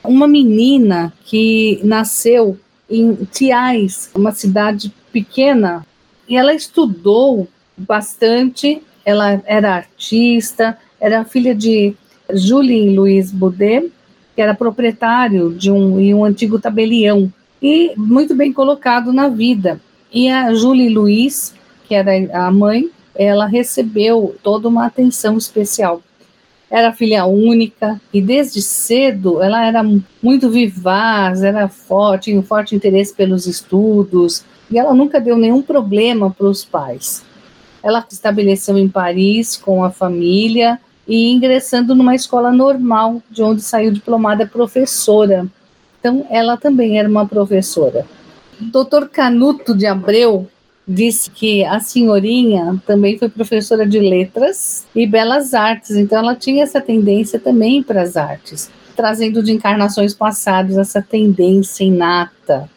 Uma 0.05 0.29
menina 0.29 1.13
que 1.25 1.81
nasceu 1.83 2.59
em 2.89 3.15
Tiais, 3.33 4.11
uma 4.15 4.33
cidade 4.33 4.93
pequena, 5.13 5.85
e 6.29 6.37
ela 6.37 6.55
estudou 6.55 7.49
bastante, 7.77 8.83
ela 9.05 9.43
era 9.47 9.75
artista, 9.75 10.79
era 11.01 11.25
filha 11.25 11.55
de 11.55 11.95
Julien 12.33 12.95
Louis 12.95 13.33
Baudet, 13.33 13.91
que 14.35 14.43
era 14.43 14.55
proprietário 14.55 15.55
de 15.55 15.71
um, 15.71 15.99
um 16.17 16.25
antigo 16.25 16.59
tabelião, 16.59 17.33
e 17.61 17.93
muito 17.97 18.35
bem 18.35 18.53
colocado 18.53 19.13
na 19.13 19.29
vida. 19.29 19.81
E 20.13 20.29
a 20.29 20.55
Julie 20.55 20.89
Louis 20.89 21.55
que 21.87 21.95
era 21.95 22.13
a 22.33 22.51
mãe, 22.51 22.91
ela 23.15 23.47
recebeu 23.47 24.37
toda 24.43 24.69
uma 24.69 24.87
atenção 24.87 25.37
especial. 25.37 26.03
Era 26.71 26.93
filha 26.93 27.25
única 27.25 28.01
e 28.13 28.21
desde 28.21 28.61
cedo 28.61 29.41
ela 29.41 29.65
era 29.65 29.83
muito 30.23 30.51
vivaz, 30.51 31.43
era 31.43 31.69
forte, 31.69 32.25
tinha 32.25 32.41
um 32.41 32.43
forte 32.43 32.75
interesse 32.75 33.15
pelos 33.15 33.47
estudos. 33.47 34.45
e 34.71 34.79
ela 34.79 34.93
nunca 34.93 35.21
deu 35.21 35.37
nenhum 35.37 35.63
problema 35.63 36.31
para 36.31 36.47
os 36.47 36.65
pais. 36.65 37.25
Ela 37.83 38.05
estabeleceu 38.11 38.77
em 38.77 38.89
Paris 38.89 39.57
com 39.57 39.85
a 39.85 39.91
família 39.91 40.81
e 41.07 41.31
ingressando 41.33 41.95
numa 41.95 42.17
escola 42.17 42.51
normal, 42.51 43.23
de 43.31 43.43
onde 43.45 43.63
saiu 43.63 43.93
diplomada 43.93 44.45
professora. 44.45 45.47
Então, 46.01 46.27
ela 46.29 46.57
também 46.57 46.99
era 46.99 47.09
uma 47.09 47.27
professora. 47.27 48.05
Dr. 48.61 49.07
Canuto 49.13 49.77
de 49.77 49.87
Abreu 49.87 50.49
disse 50.87 51.31
que 51.31 51.65
a 51.65 51.81
senhorinha 51.81 52.81
também 52.87 53.19
foi 53.19 53.29
professora 53.29 53.87
de 53.87 53.99
letras 53.99 54.87
e 54.95 55.07
belas 55.07 55.53
artes, 55.53 55.97
então 55.97 56.19
ela 56.19 56.37
tinha 56.37 56.63
essa 56.63 56.81
tendência 56.81 57.41
também 57.41 57.83
para 57.83 58.03
as 58.03 58.17
artes, 58.17 58.71
trazendo 58.95 59.43
de 59.43 59.53
encarnações 59.53 60.15
passadas 60.15 60.79
essa 60.79 61.03
tendência 61.03 61.85
inata. 61.85 62.71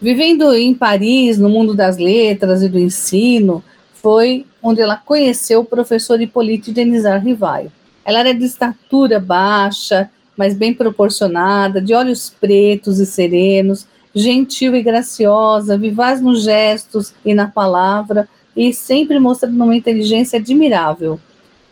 Vivendo 0.00 0.52
em 0.54 0.74
Paris, 0.74 1.38
no 1.38 1.48
mundo 1.48 1.74
das 1.74 1.96
letras 1.96 2.62
e 2.62 2.68
do 2.68 2.78
ensino, 2.78 3.62
foi 3.94 4.46
onde 4.62 4.80
ela 4.80 4.96
conheceu 4.96 5.60
o 5.60 5.64
professor 5.64 6.20
Hippolyte 6.20 6.72
Denizar 6.72 7.22
Rivaio. 7.22 7.70
Ela 8.04 8.20
era 8.20 8.34
de 8.34 8.44
estatura 8.44 9.20
baixa, 9.20 10.10
mas 10.36 10.54
bem 10.54 10.74
proporcionada, 10.74 11.80
de 11.80 11.94
olhos 11.94 12.30
pretos 12.30 12.98
e 12.98 13.06
serenos, 13.06 13.86
gentil 14.14 14.74
e 14.76 14.82
graciosa, 14.82 15.78
vivaz 15.78 16.20
nos 16.20 16.42
gestos 16.42 17.14
e 17.24 17.34
na 17.34 17.48
palavra, 17.48 18.28
e 18.56 18.72
sempre 18.72 19.18
mostrando 19.18 19.62
uma 19.62 19.76
inteligência 19.76 20.38
admirável. 20.38 21.18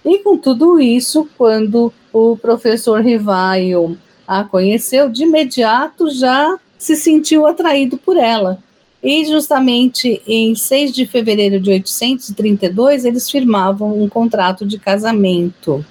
E 0.04 0.18
com 0.18 0.36
tudo 0.36 0.80
isso, 0.80 1.28
quando 1.36 1.92
o 2.12 2.36
professor 2.36 3.00
Rivaio 3.02 3.98
a 4.26 4.44
conheceu, 4.44 5.10
de 5.10 5.24
imediato 5.24 6.08
já 6.10 6.58
se 6.78 6.96
sentiu 6.96 7.46
atraído 7.46 7.98
por 7.98 8.16
ela. 8.16 8.58
E 9.02 9.24
justamente 9.24 10.22
em 10.26 10.54
6 10.54 10.92
de 10.92 11.06
fevereiro 11.06 11.58
de 11.58 11.70
832, 11.70 13.04
eles 13.04 13.30
firmavam 13.30 14.00
um 14.00 14.08
contrato 14.08 14.64
de 14.66 14.78
casamento. 14.78 15.84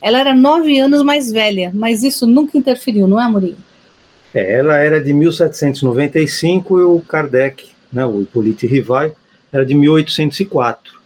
Ela 0.00 0.20
era 0.20 0.34
nove 0.34 0.78
anos 0.78 1.02
mais 1.02 1.32
velha, 1.32 1.70
mas 1.74 2.02
isso 2.02 2.26
nunca 2.26 2.56
interferiu, 2.58 3.08
não 3.08 3.18
é, 3.18 3.24
Amorim? 3.24 3.56
É, 4.34 4.54
ela 4.58 4.76
era 4.76 5.00
de 5.00 5.12
1795 5.12 6.80
e 6.80 6.82
o 6.82 7.00
Kardec, 7.00 7.70
né, 7.92 8.04
o 8.04 8.20
Hippolyte 8.20 8.66
Rivai, 8.66 9.12
era 9.52 9.64
de 9.64 9.74
1804. 9.74 11.00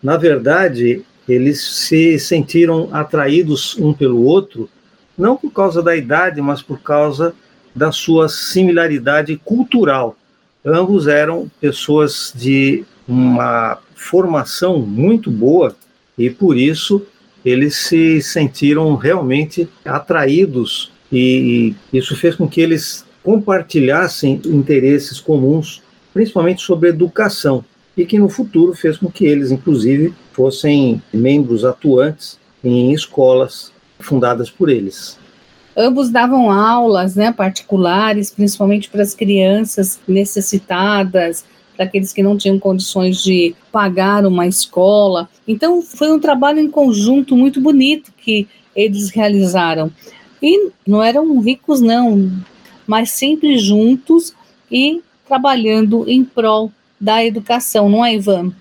Na 0.00 0.16
verdade, 0.16 1.04
eles 1.28 1.60
se 1.60 2.16
sentiram 2.20 2.88
atraídos 2.92 3.76
um 3.76 3.92
pelo 3.92 4.22
outro, 4.22 4.70
não 5.16 5.36
por 5.36 5.52
causa 5.52 5.82
da 5.82 5.96
idade, 5.96 6.40
mas 6.40 6.62
por 6.62 6.80
causa 6.80 7.34
da 7.74 7.90
sua 7.90 8.28
similaridade 8.28 9.36
cultural. 9.44 10.16
Ambos 10.64 11.08
eram 11.08 11.50
pessoas 11.60 12.32
de 12.34 12.84
uma 13.06 13.78
formação 13.94 14.78
muito 14.78 15.30
boa 15.30 15.74
e 16.16 16.30
por 16.30 16.56
isso 16.56 17.04
eles 17.44 17.76
se 17.76 18.20
sentiram 18.22 18.94
realmente 18.94 19.68
atraídos 19.84 20.92
e 21.12 21.74
isso 21.92 22.16
fez 22.16 22.34
com 22.34 22.48
que 22.48 22.60
eles 22.60 23.04
compartilhassem 23.22 24.40
interesses 24.46 25.20
comuns, 25.20 25.82
principalmente 26.12 26.62
sobre 26.62 26.88
educação, 26.88 27.64
e 27.96 28.06
que 28.06 28.18
no 28.18 28.28
futuro 28.28 28.74
fez 28.74 28.96
com 28.96 29.10
que 29.10 29.26
eles, 29.26 29.50
inclusive, 29.50 30.14
fossem 30.32 31.02
membros 31.12 31.64
atuantes 31.64 32.38
em 32.62 32.92
escolas 32.92 33.72
fundadas 33.98 34.50
por 34.50 34.68
eles. 34.68 35.18
Ambos 35.76 36.10
davam 36.10 36.50
aulas 36.50 37.14
né, 37.14 37.32
particulares, 37.32 38.30
principalmente 38.30 38.88
para 38.88 39.02
as 39.02 39.14
crianças 39.14 40.00
necessitadas, 40.08 41.44
para 41.76 41.84
aqueles 41.84 42.12
que 42.12 42.22
não 42.22 42.36
tinham 42.36 42.58
condições 42.58 43.22
de 43.22 43.54
pagar 43.70 44.26
uma 44.26 44.46
escola. 44.46 45.28
Então, 45.46 45.80
foi 45.80 46.10
um 46.10 46.18
trabalho 46.18 46.58
em 46.58 46.68
conjunto 46.68 47.36
muito 47.36 47.60
bonito 47.60 48.12
que 48.16 48.48
eles 48.74 49.10
realizaram. 49.10 49.92
E 50.42 50.70
não 50.86 51.02
eram 51.02 51.40
ricos, 51.40 51.80
não, 51.80 52.30
mas 52.86 53.10
sempre 53.10 53.58
juntos 53.58 54.32
e 54.70 55.02
trabalhando 55.26 56.08
em 56.08 56.24
prol 56.24 56.72
da 57.00 57.24
educação, 57.24 57.88
não 57.88 58.04
é, 58.04 58.14
Ivan? 58.14 58.52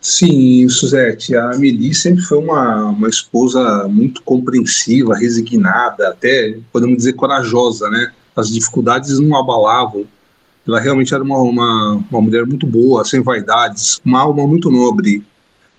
Sim, 0.00 0.66
Suzete, 0.68 1.36
a 1.36 1.52
Amelie 1.52 1.94
sempre 1.94 2.22
foi 2.22 2.38
uma, 2.38 2.86
uma 2.86 3.08
esposa 3.08 3.86
muito 3.86 4.22
compreensiva, 4.22 5.14
resignada, 5.14 6.08
até 6.08 6.58
podemos 6.72 6.96
dizer 6.98 7.12
corajosa, 7.12 7.90
né? 7.90 8.10
As 8.34 8.50
dificuldades 8.50 9.18
não 9.18 9.36
abalavam. 9.36 10.06
Ela 10.66 10.80
realmente 10.80 11.12
era 11.12 11.22
uma, 11.22 11.38
uma, 11.38 12.04
uma 12.10 12.20
mulher 12.22 12.46
muito 12.46 12.66
boa, 12.66 13.04
sem 13.04 13.20
vaidades, 13.20 14.00
uma 14.04 14.20
alma 14.20 14.46
muito 14.46 14.70
nobre. 14.70 15.22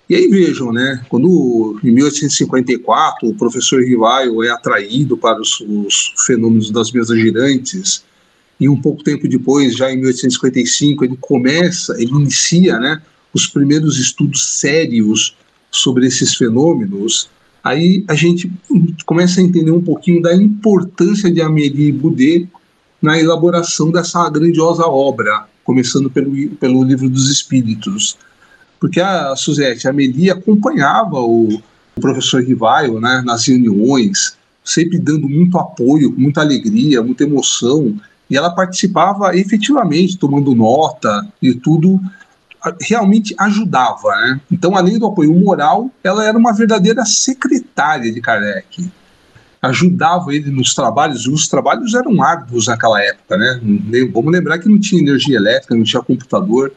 E 0.08 0.14
aí 0.14 0.28
vejam, 0.28 0.72
né? 0.72 1.04
Quando 1.08 1.78
em 1.82 1.90
1854 1.90 3.28
o 3.28 3.34
professor 3.34 3.82
Rivaio 3.82 4.42
é 4.42 4.50
atraído 4.50 5.16
para 5.16 5.40
os, 5.40 5.60
os 5.60 6.12
fenômenos 6.26 6.70
das 6.70 6.90
mesas 6.90 7.18
girantes, 7.18 8.04
e 8.60 8.68
um 8.68 8.80
pouco 8.80 9.02
tempo 9.02 9.26
depois, 9.26 9.76
já 9.76 9.90
em 9.90 9.96
1855, 9.96 11.04
ele 11.04 11.16
começa, 11.20 11.94
ele 12.00 12.12
inicia, 12.12 12.78
né? 12.78 13.02
os 13.32 13.46
primeiros 13.46 13.98
estudos 13.98 14.58
sérios 14.60 15.36
sobre 15.70 16.06
esses 16.06 16.34
fenômenos, 16.34 17.30
aí 17.64 18.04
a 18.06 18.14
gente 18.14 18.52
começa 19.06 19.40
a 19.40 19.44
entender 19.44 19.70
um 19.70 19.82
pouquinho 19.82 20.20
da 20.20 20.34
importância 20.34 21.30
de 21.30 21.40
Amélie 21.40 21.90
Boudet 21.90 22.48
na 23.00 23.18
elaboração 23.18 23.90
dessa 23.90 24.28
grandiosa 24.28 24.84
obra, 24.86 25.46
começando 25.64 26.10
pelo, 26.10 26.50
pelo 26.56 26.84
livro 26.84 27.08
dos 27.08 27.30
Espíritos. 27.30 28.18
Porque 28.82 29.00
a 29.00 29.36
Suzette, 29.36 29.86
a 29.86 29.90
Amélie 29.90 30.28
acompanhava 30.28 31.20
o, 31.20 31.62
o 31.96 32.00
professor 32.00 32.42
Rivaio 32.42 33.00
né, 33.00 33.22
nas 33.24 33.46
reuniões, 33.46 34.36
sempre 34.64 34.98
dando 34.98 35.28
muito 35.28 35.56
apoio, 35.56 36.12
muita 36.18 36.40
alegria, 36.40 37.00
muita 37.00 37.22
emoção, 37.22 37.96
e 38.28 38.36
ela 38.36 38.50
participava 38.50 39.36
efetivamente, 39.36 40.18
tomando 40.18 40.52
nota 40.52 41.24
e 41.40 41.54
tudo, 41.54 42.00
realmente 42.80 43.36
ajudava. 43.38 44.16
Né? 44.16 44.40
Então, 44.50 44.76
além 44.76 44.98
do 44.98 45.06
apoio 45.06 45.32
moral, 45.32 45.88
ela 46.02 46.24
era 46.24 46.36
uma 46.36 46.52
verdadeira 46.52 47.04
secretária 47.04 48.12
de 48.12 48.20
Kardec. 48.20 48.90
Ajudava 49.62 50.34
ele 50.34 50.50
nos 50.50 50.74
trabalhos, 50.74 51.22
e 51.26 51.30
os 51.30 51.46
trabalhos 51.46 51.94
eram 51.94 52.20
árduos 52.20 52.66
naquela 52.66 53.00
época. 53.00 53.36
Né? 53.36 53.60
Vamos 54.12 54.32
lembrar 54.32 54.58
que 54.58 54.68
não 54.68 54.80
tinha 54.80 55.00
energia 55.00 55.36
elétrica, 55.36 55.72
não 55.72 55.84
tinha 55.84 56.02
computador. 56.02 56.72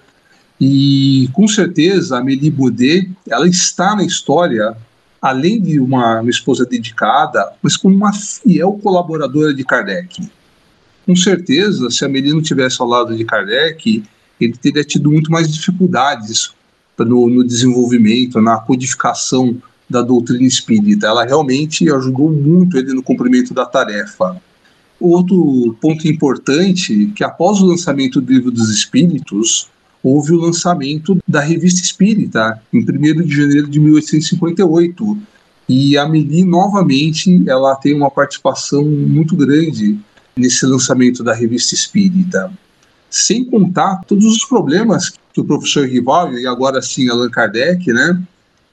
E 0.59 1.29
com 1.33 1.47
certeza 1.47 2.15
a 2.15 2.19
Amélie 2.19 2.49
Baudet 2.49 3.11
ela 3.29 3.47
está 3.47 3.95
na 3.95 4.03
história, 4.03 4.75
além 5.21 5.61
de 5.61 5.79
uma, 5.79 6.21
uma 6.21 6.29
esposa 6.29 6.65
dedicada, 6.65 7.51
mas 7.61 7.75
como 7.75 7.95
uma 7.95 8.13
fiel 8.13 8.79
colaboradora 8.81 9.53
de 9.53 9.63
Kardec. 9.63 10.29
Com 11.05 11.15
certeza, 11.15 11.89
se 11.89 12.03
a 12.03 12.07
Amélie 12.07 12.33
não 12.33 12.41
tivesse 12.41 12.81
ao 12.81 12.87
lado 12.87 13.15
de 13.15 13.25
Kardec, 13.25 14.03
ele 14.39 14.53
teria 14.53 14.83
tido 14.83 15.11
muito 15.11 15.31
mais 15.31 15.51
dificuldades 15.51 16.51
no, 16.97 17.29
no 17.29 17.43
desenvolvimento, 17.43 18.41
na 18.41 18.57
codificação 18.57 19.55
da 19.89 20.01
doutrina 20.01 20.45
espírita. 20.45 21.07
Ela 21.07 21.25
realmente 21.25 21.89
ajudou 21.91 22.31
muito 22.31 22.77
ele 22.77 22.93
no 22.93 23.03
cumprimento 23.03 23.53
da 23.53 23.65
tarefa. 23.65 24.41
Outro 24.99 25.77
ponto 25.81 26.07
importante 26.07 27.11
que 27.15 27.23
após 27.23 27.61
o 27.61 27.65
lançamento 27.65 28.21
do 28.21 28.31
Livro 28.31 28.51
dos 28.51 28.69
Espíritos, 28.69 29.69
houve 30.07 30.33
o 30.33 30.39
lançamento 30.39 31.17
da 31.27 31.41
Revista 31.41 31.81
Espírita 31.81 32.61
em 32.71 32.79
1 32.79 33.23
de 33.23 33.35
janeiro 33.35 33.67
de 33.67 33.79
1858. 33.79 35.17
E 35.67 35.97
a 35.97 36.03
Amélie 36.03 36.43
novamente 36.43 37.43
ela 37.49 37.75
tem 37.75 37.95
uma 37.95 38.11
participação 38.11 38.85
muito 38.85 39.35
grande 39.35 39.97
nesse 40.35 40.65
lançamento 40.65 41.23
da 41.23 41.33
Revista 41.33 41.73
Espírita 41.73 42.51
sem 43.15 43.45
contar 43.45 44.01
todos 44.05 44.25
os 44.25 44.43
problemas 44.43 45.13
que 45.33 45.39
o 45.39 45.45
professor 45.45 45.87
Rival, 45.87 46.33
e 46.33 46.45
agora 46.45 46.81
sim 46.81 47.09
Allan 47.09 47.29
Kardec, 47.29 47.93
né, 47.93 48.21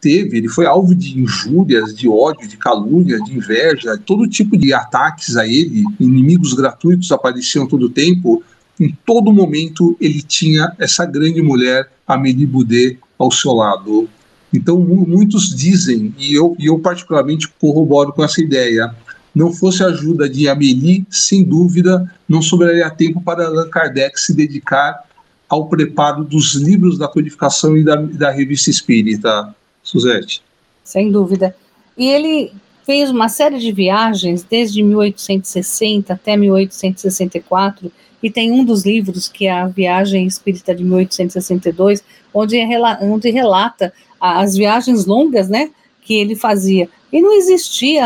teve. 0.01 0.37
Ele 0.37 0.49
foi 0.49 0.67
alvo 0.67 0.97
de 0.97 1.21
injúrias, 1.21 1.95
de 1.95 2.09
ódio, 2.09 2.49
de 2.49 2.57
calúnia, 2.57 3.21
de 3.21 3.37
inveja, 3.37 3.97
todo 4.05 4.29
tipo 4.29 4.57
de 4.57 4.75
ataques 4.75 5.37
a 5.37 5.47
ele, 5.47 5.85
inimigos 6.01 6.55
gratuitos 6.55 7.13
apareciam 7.13 7.69
todo 7.69 7.89
tempo. 7.89 8.43
Em 8.79 8.97
todo 9.05 9.33
momento 9.33 9.97
ele 10.01 10.23
tinha 10.23 10.73
essa 10.79 11.05
grande 11.05 11.43
mulher, 11.43 11.91
Amélie 12.07 12.47
Boudet, 12.47 12.99
ao 13.19 13.31
seu 13.31 13.53
lado. 13.53 14.09
Então 14.53 14.79
muitos 14.79 15.55
dizem, 15.55 16.15
e 16.19 16.35
eu, 16.35 16.57
e 16.59 16.67
eu 16.67 16.79
particularmente 16.79 17.49
corroboro 17.61 18.13
com 18.13 18.25
essa 18.25 18.41
ideia, 18.41 18.95
não 19.35 19.53
fosse 19.53 19.83
a 19.83 19.87
ajuda 19.87 20.29
de 20.29 20.49
Amélie, 20.49 21.07
sem 21.11 21.43
dúvida, 21.43 22.13
não 22.29 22.43
sobraria 22.43 22.91
tempo 22.91 23.21
para 23.23 23.47
Allan 23.47 23.69
Kardec 23.69 24.19
se 24.21 24.35
dedicar 24.35 25.05
ao 25.49 25.69
preparo 25.69 26.25
dos 26.25 26.55
livros 26.55 26.99
da 26.99 27.09
codificação 27.09 27.77
e 27.77 27.85
da, 27.85 27.97
da 27.97 28.31
revista 28.31 28.71
espírita, 28.71 29.55
Suzete. 29.83 30.43
Sem 30.83 31.11
dúvida. 31.11 31.55
E 31.97 32.09
ele 32.09 32.53
fez 32.85 33.11
uma 33.11 33.29
série 33.29 33.59
de 33.59 33.71
viagens 33.73 34.43
desde 34.43 34.83
1860 34.83 36.13
até 36.13 36.37
1864 36.37 37.93
e 38.23 38.31
tem 38.31 38.53
um 38.53 38.65
dos 38.65 38.85
livros, 38.85 39.29
que 39.29 39.47
é 39.47 39.53
a 39.53 39.67
Viagem 39.67 40.27
Espírita 40.27 40.75
de 40.75 40.85
1862, 40.85 42.05
onde, 42.33 42.57
é, 42.59 42.69
onde 43.03 43.31
relata 43.31 43.93
as 44.21 44.57
viagens 44.57 45.07
longas, 45.07 45.49
né, 45.49 45.71
que 46.03 46.15
ele 46.15 46.37
fazia. 46.37 46.89
E 47.13 47.21
não 47.21 47.33
existia, 47.35 48.05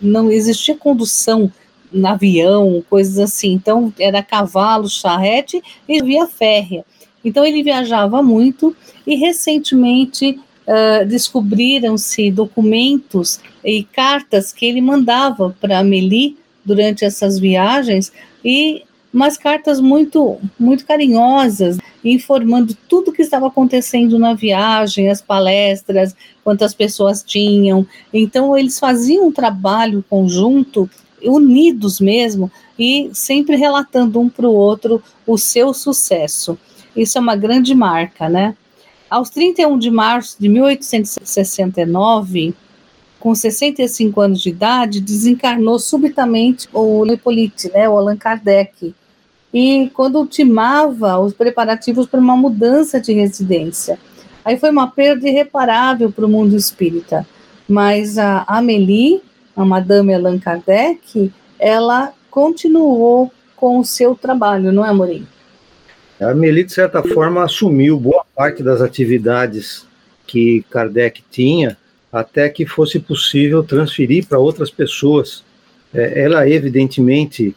não 0.00 0.30
existia 0.30 0.76
condução 0.76 1.50
no 1.90 2.06
avião, 2.06 2.82
coisas 2.88 3.18
assim. 3.18 3.52
Então, 3.52 3.92
era 3.98 4.22
cavalo, 4.22 4.88
charrete 4.88 5.62
e 5.88 6.02
via 6.02 6.26
férrea. 6.26 6.84
Então, 7.24 7.44
ele 7.44 7.62
viajava 7.62 8.22
muito 8.22 8.76
e, 9.06 9.16
recentemente, 9.16 10.38
uh, 10.66 11.06
descobriram-se 11.06 12.30
documentos 12.30 13.40
e 13.64 13.84
cartas 13.84 14.52
que 14.52 14.66
ele 14.66 14.80
mandava 14.80 15.56
para 15.60 15.78
Amélie 15.78 16.36
durante 16.64 17.04
essas 17.04 17.38
viagens 17.38 18.12
e 18.44 18.84
umas 19.12 19.36
cartas 19.36 19.80
muito 19.80 20.38
muito 20.58 20.86
carinhosas, 20.86 21.78
informando 22.04 22.76
tudo 22.88 23.10
o 23.10 23.12
que 23.12 23.22
estava 23.22 23.48
acontecendo 23.48 24.18
na 24.18 24.34
viagem, 24.34 25.10
as 25.10 25.20
palestras, 25.20 26.14
quantas 26.42 26.74
pessoas 26.74 27.22
tinham. 27.22 27.86
Então 28.12 28.56
eles 28.56 28.78
faziam 28.78 29.28
um 29.28 29.32
trabalho 29.32 30.04
conjunto, 30.08 30.88
unidos 31.22 32.00
mesmo, 32.00 32.50
e 32.78 33.10
sempre 33.12 33.56
relatando 33.56 34.18
um 34.18 34.28
para 34.28 34.48
o 34.48 34.54
outro 34.54 35.02
o 35.26 35.36
seu 35.36 35.74
sucesso. 35.74 36.58
Isso 36.96 37.18
é 37.18 37.20
uma 37.20 37.36
grande 37.36 37.74
marca, 37.74 38.28
né? 38.28 38.56
Aos 39.08 39.30
31 39.30 39.78
de 39.78 39.90
março 39.90 40.36
de 40.40 40.48
1869, 40.48 42.54
com 43.20 43.34
65 43.34 44.20
anos 44.20 44.42
de 44.42 44.48
idade, 44.48 45.00
desencarnou 45.00 45.78
subitamente 45.78 46.68
o 46.72 47.04
Lepolite, 47.04 47.70
né, 47.72 47.88
o 47.88 47.96
Allan 47.96 48.16
Kardec, 48.16 48.92
e 49.52 49.90
quando 49.92 50.16
ultimava 50.16 51.18
os 51.18 51.34
preparativos 51.34 52.06
para 52.06 52.20
uma 52.20 52.36
mudança 52.36 53.00
de 53.00 53.12
residência. 53.12 53.98
Aí 54.44 54.58
foi 54.58 54.70
uma 54.70 54.90
perda 54.90 55.28
irreparável 55.28 56.10
para 56.10 56.24
o 56.24 56.28
mundo 56.28 56.56
espírita. 56.56 57.26
Mas 57.68 58.18
a 58.18 58.44
Amélie, 58.46 59.22
a 59.56 59.64
Madame 59.64 60.14
Allan 60.14 60.38
Kardec, 60.38 61.30
ela 61.58 62.12
continuou 62.30 63.30
com 63.54 63.78
o 63.78 63.84
seu 63.84 64.14
trabalho, 64.14 64.72
não 64.72 64.84
é, 64.84 64.88
Amorim? 64.88 65.26
A 66.20 66.30
Amélie, 66.30 66.64
de 66.64 66.72
certa 66.72 67.02
forma, 67.02 67.44
assumiu 67.44 67.98
boa 67.98 68.24
parte 68.34 68.62
das 68.62 68.80
atividades 68.80 69.86
que 70.26 70.64
Kardec 70.70 71.22
tinha, 71.30 71.76
até 72.12 72.48
que 72.48 72.66
fosse 72.66 72.98
possível 72.98 73.62
transferir 73.62 74.26
para 74.26 74.38
outras 74.38 74.70
pessoas. 74.70 75.44
É, 75.94 76.24
ela, 76.24 76.48
evidentemente, 76.48 77.54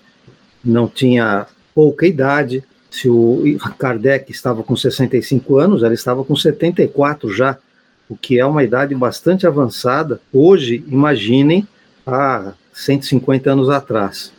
não 0.63 0.87
tinha 0.87 1.47
pouca 1.75 2.07
idade. 2.07 2.63
Se 2.89 3.09
o 3.09 3.43
Kardec 3.77 4.31
estava 4.31 4.63
com 4.63 4.75
65 4.75 5.57
anos, 5.57 5.83
ela 5.83 5.93
estava 5.93 6.23
com 6.23 6.33
74 6.33 7.29
já, 7.29 7.57
o 8.07 8.15
que 8.15 8.39
é 8.39 8.45
uma 8.45 8.63
idade 8.63 8.95
bastante 8.95 9.45
avançada. 9.45 10.21
Hoje, 10.31 10.81
imaginem, 10.87 11.67
há 12.07 12.53
150 12.73 13.51
anos 13.51 13.69
atrás. 13.69 14.31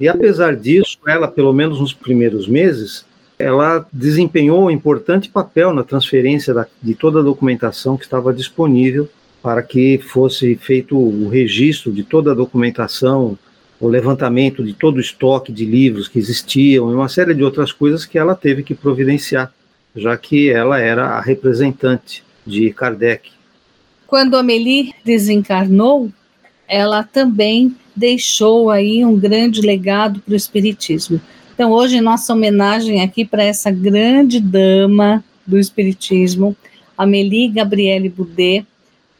E 0.00 0.08
apesar 0.08 0.56
disso, 0.56 0.98
ela, 1.06 1.28
pelo 1.28 1.52
menos 1.52 1.78
nos 1.78 1.92
primeiros 1.92 2.48
meses, 2.48 3.04
ela 3.38 3.86
desempenhou 3.92 4.64
um 4.64 4.70
importante 4.70 5.28
papel 5.28 5.74
na 5.74 5.84
transferência 5.84 6.54
da, 6.54 6.66
de 6.82 6.94
toda 6.94 7.20
a 7.20 7.22
documentação 7.22 7.96
que 7.96 8.04
estava 8.04 8.32
disponível 8.32 9.08
para 9.42 9.62
que 9.62 9.98
fosse 9.98 10.54
feito 10.54 10.96
o 10.96 11.28
registro 11.28 11.92
de 11.92 12.04
toda 12.04 12.30
a 12.30 12.34
documentação 12.34 13.36
o 13.82 13.88
levantamento 13.88 14.62
de 14.62 14.72
todo 14.72 14.98
o 14.98 15.00
estoque 15.00 15.50
de 15.50 15.64
livros 15.64 16.06
que 16.06 16.16
existiam 16.16 16.88
e 16.88 16.94
uma 16.94 17.08
série 17.08 17.34
de 17.34 17.42
outras 17.42 17.72
coisas 17.72 18.06
que 18.06 18.16
ela 18.16 18.36
teve 18.36 18.62
que 18.62 18.76
providenciar, 18.76 19.52
já 19.96 20.16
que 20.16 20.48
ela 20.48 20.78
era 20.78 21.06
a 21.06 21.20
representante 21.20 22.22
de 22.46 22.72
Kardec. 22.72 23.32
Quando 24.06 24.36
Amélie 24.36 24.94
desencarnou, 25.04 26.12
ela 26.68 27.02
também 27.02 27.74
deixou 27.94 28.70
aí 28.70 29.04
um 29.04 29.18
grande 29.18 29.60
legado 29.60 30.20
para 30.20 30.32
o 30.32 30.36
espiritismo. 30.36 31.20
Então 31.52 31.72
hoje 31.72 32.00
nossa 32.00 32.32
homenagem 32.32 33.02
aqui 33.02 33.24
para 33.24 33.42
essa 33.42 33.68
grande 33.72 34.38
dama 34.38 35.24
do 35.44 35.58
espiritismo, 35.58 36.56
Amélie 36.96 37.48
Gabriele 37.48 38.08
Boudet, 38.08 38.64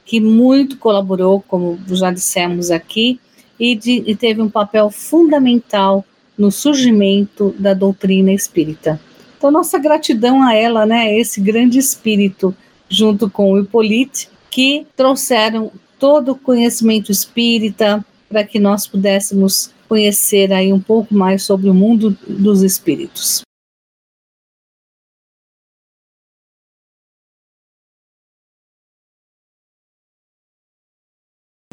que 0.05 0.21
muito 0.21 0.77
colaborou, 0.77 1.41
como 1.49 1.81
já 1.89 2.13
dissemos 2.13 2.71
aqui, 2.71 3.19
e, 3.63 3.77
de, 3.77 4.03
e 4.05 4.17
teve 4.17 4.43
um 4.43 4.51
papel 4.51 4.91
fundamental 4.91 6.05
no 6.37 6.51
surgimento 6.51 7.55
da 7.57 7.73
doutrina 7.73 8.33
espírita. 8.33 9.01
Então, 9.39 9.53
nossa 9.53 9.79
gratidão 9.79 10.43
a 10.43 10.53
ela, 10.53 10.85
né, 10.85 11.17
esse 11.17 11.41
grande 11.41 11.79
espírito, 11.79 12.53
junto 12.89 13.31
com 13.31 13.53
o 13.53 13.61
Hippolyte, 13.61 14.29
que 14.51 14.85
trouxeram 14.97 15.71
todo 15.97 16.33
o 16.33 16.37
conhecimento 16.37 17.13
espírita 17.13 18.05
para 18.29 18.43
que 18.43 18.59
nós 18.59 18.89
pudéssemos 18.89 19.71
conhecer 19.89 20.53
aí 20.53 20.73
um 20.73 20.81
pouco 20.81 21.15
mais 21.15 21.45
sobre 21.45 21.71
o 21.71 21.75
mundo 21.75 22.19
dos 22.27 22.63
espíritos. 22.63 23.43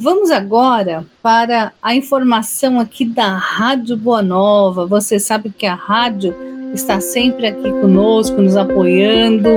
Vamos 0.01 0.31
agora 0.31 1.05
para 1.21 1.73
a 1.83 1.93
informação 1.93 2.79
aqui 2.79 3.03
da 3.03 3.35
Rádio 3.35 3.97
Boa 3.97 4.21
Nova. 4.21 4.85
Você 4.85 5.19
sabe 5.19 5.49
que 5.49 5.65
a 5.65 5.75
rádio 5.75 6.33
está 6.73 7.01
sempre 7.01 7.47
aqui 7.47 7.69
conosco, 7.69 8.41
nos 8.41 8.55
apoiando 8.55 9.49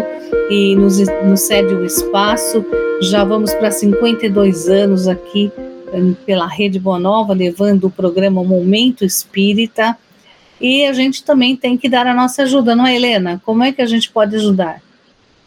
e 0.50 0.74
nos, 0.74 0.98
nos 1.24 1.42
cede 1.42 1.72
o 1.72 1.84
espaço. 1.84 2.64
Já 3.02 3.22
vamos 3.22 3.54
para 3.54 3.70
52 3.70 4.68
anos 4.68 5.06
aqui 5.06 5.52
hum, 5.94 6.12
pela 6.26 6.48
Rede 6.48 6.80
Boa 6.80 6.98
Nova, 6.98 7.32
levando 7.32 7.84
o 7.84 7.90
programa 7.90 8.42
Momento 8.42 9.04
Espírita. 9.04 9.96
E 10.60 10.84
a 10.86 10.92
gente 10.92 11.22
também 11.22 11.54
tem 11.54 11.78
que 11.78 11.88
dar 11.88 12.04
a 12.04 12.14
nossa 12.14 12.42
ajuda, 12.42 12.74
não 12.74 12.84
é, 12.84 12.96
Helena? 12.96 13.40
Como 13.46 13.62
é 13.62 13.70
que 13.70 13.80
a 13.80 13.86
gente 13.86 14.10
pode 14.10 14.34
ajudar? 14.34 14.82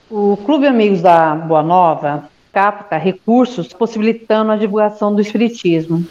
O 0.10 0.38
Clube 0.38 0.66
Amigos 0.66 1.02
da 1.02 1.36
Boa 1.36 1.62
Nova 1.62 2.34
capta 2.56 2.96
recursos 2.96 3.68
possibilitando 3.74 4.54
a 4.54 4.56
divulgação 4.56 5.14
do 5.14 5.20
Espiritismo. 5.20 6.08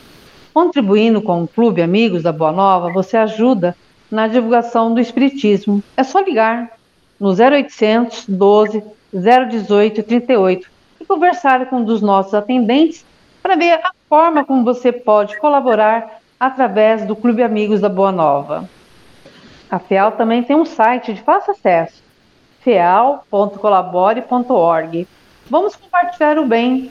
Contribuindo 0.52 1.22
com 1.22 1.42
o 1.42 1.48
Clube 1.48 1.80
Amigos 1.80 2.22
da 2.22 2.33
Boa 2.33 2.52
Nova, 2.52 2.92
você 2.92 3.16
ajuda 3.16 3.74
na 4.11 4.28
divulgação 4.28 4.92
do 4.92 5.00
Espiritismo. 5.00 5.83
É 5.96 6.04
só 6.04 6.20
ligar 6.20 6.72
no 7.18 7.30
0800 7.30 8.26
12 8.28 8.85
018 9.14 10.02
38 10.02 10.68
e 11.00 11.07
conversar 11.07 11.64
com 11.70 11.76
um 11.76 11.85
dos 11.85 12.02
nossos 12.02 12.35
atendentes 12.35 13.07
para 13.42 13.57
ver 13.57 13.80
a 13.83 13.92
forma 14.07 14.44
como 14.44 14.62
você 14.64 14.92
pode 14.92 15.38
colaborar 15.38 16.20
através 16.38 17.07
do 17.07 17.16
Clube 17.16 17.42
Amigos 17.42 17.80
da 17.80 17.88
Boa 17.88 18.12
Nova. 18.12 18.68
A 19.70 19.78
FEAL 19.78 20.12
também 20.12 20.42
tem 20.42 20.54
um 20.54 20.66
site 20.66 21.14
de 21.14 21.22
fácil 21.22 21.52
acesso, 21.52 22.02
feal.colabore.org. 22.61 25.09
Vamos 25.50 25.76
compartilhar 25.76 26.38
o 26.38 26.46
bem. 26.46 26.90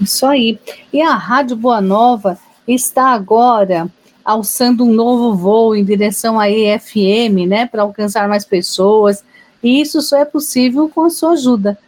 Isso 0.00 0.26
aí. 0.26 0.58
E 0.92 1.00
a 1.00 1.14
Rádio 1.14 1.56
Boa 1.56 1.80
Nova 1.80 2.38
está 2.66 3.08
agora 3.08 3.88
alçando 4.24 4.84
um 4.84 4.92
novo 4.92 5.34
voo 5.34 5.74
em 5.74 5.84
direção 5.84 6.38
à 6.38 6.50
EFM, 6.50 7.46
né, 7.48 7.66
para 7.66 7.82
alcançar 7.82 8.28
mais 8.28 8.44
pessoas. 8.44 9.24
E 9.62 9.80
isso 9.80 10.00
só 10.02 10.18
é 10.18 10.24
possível 10.24 10.88
com 10.88 11.04
a 11.04 11.10
sua 11.10 11.32
ajuda. 11.32 11.78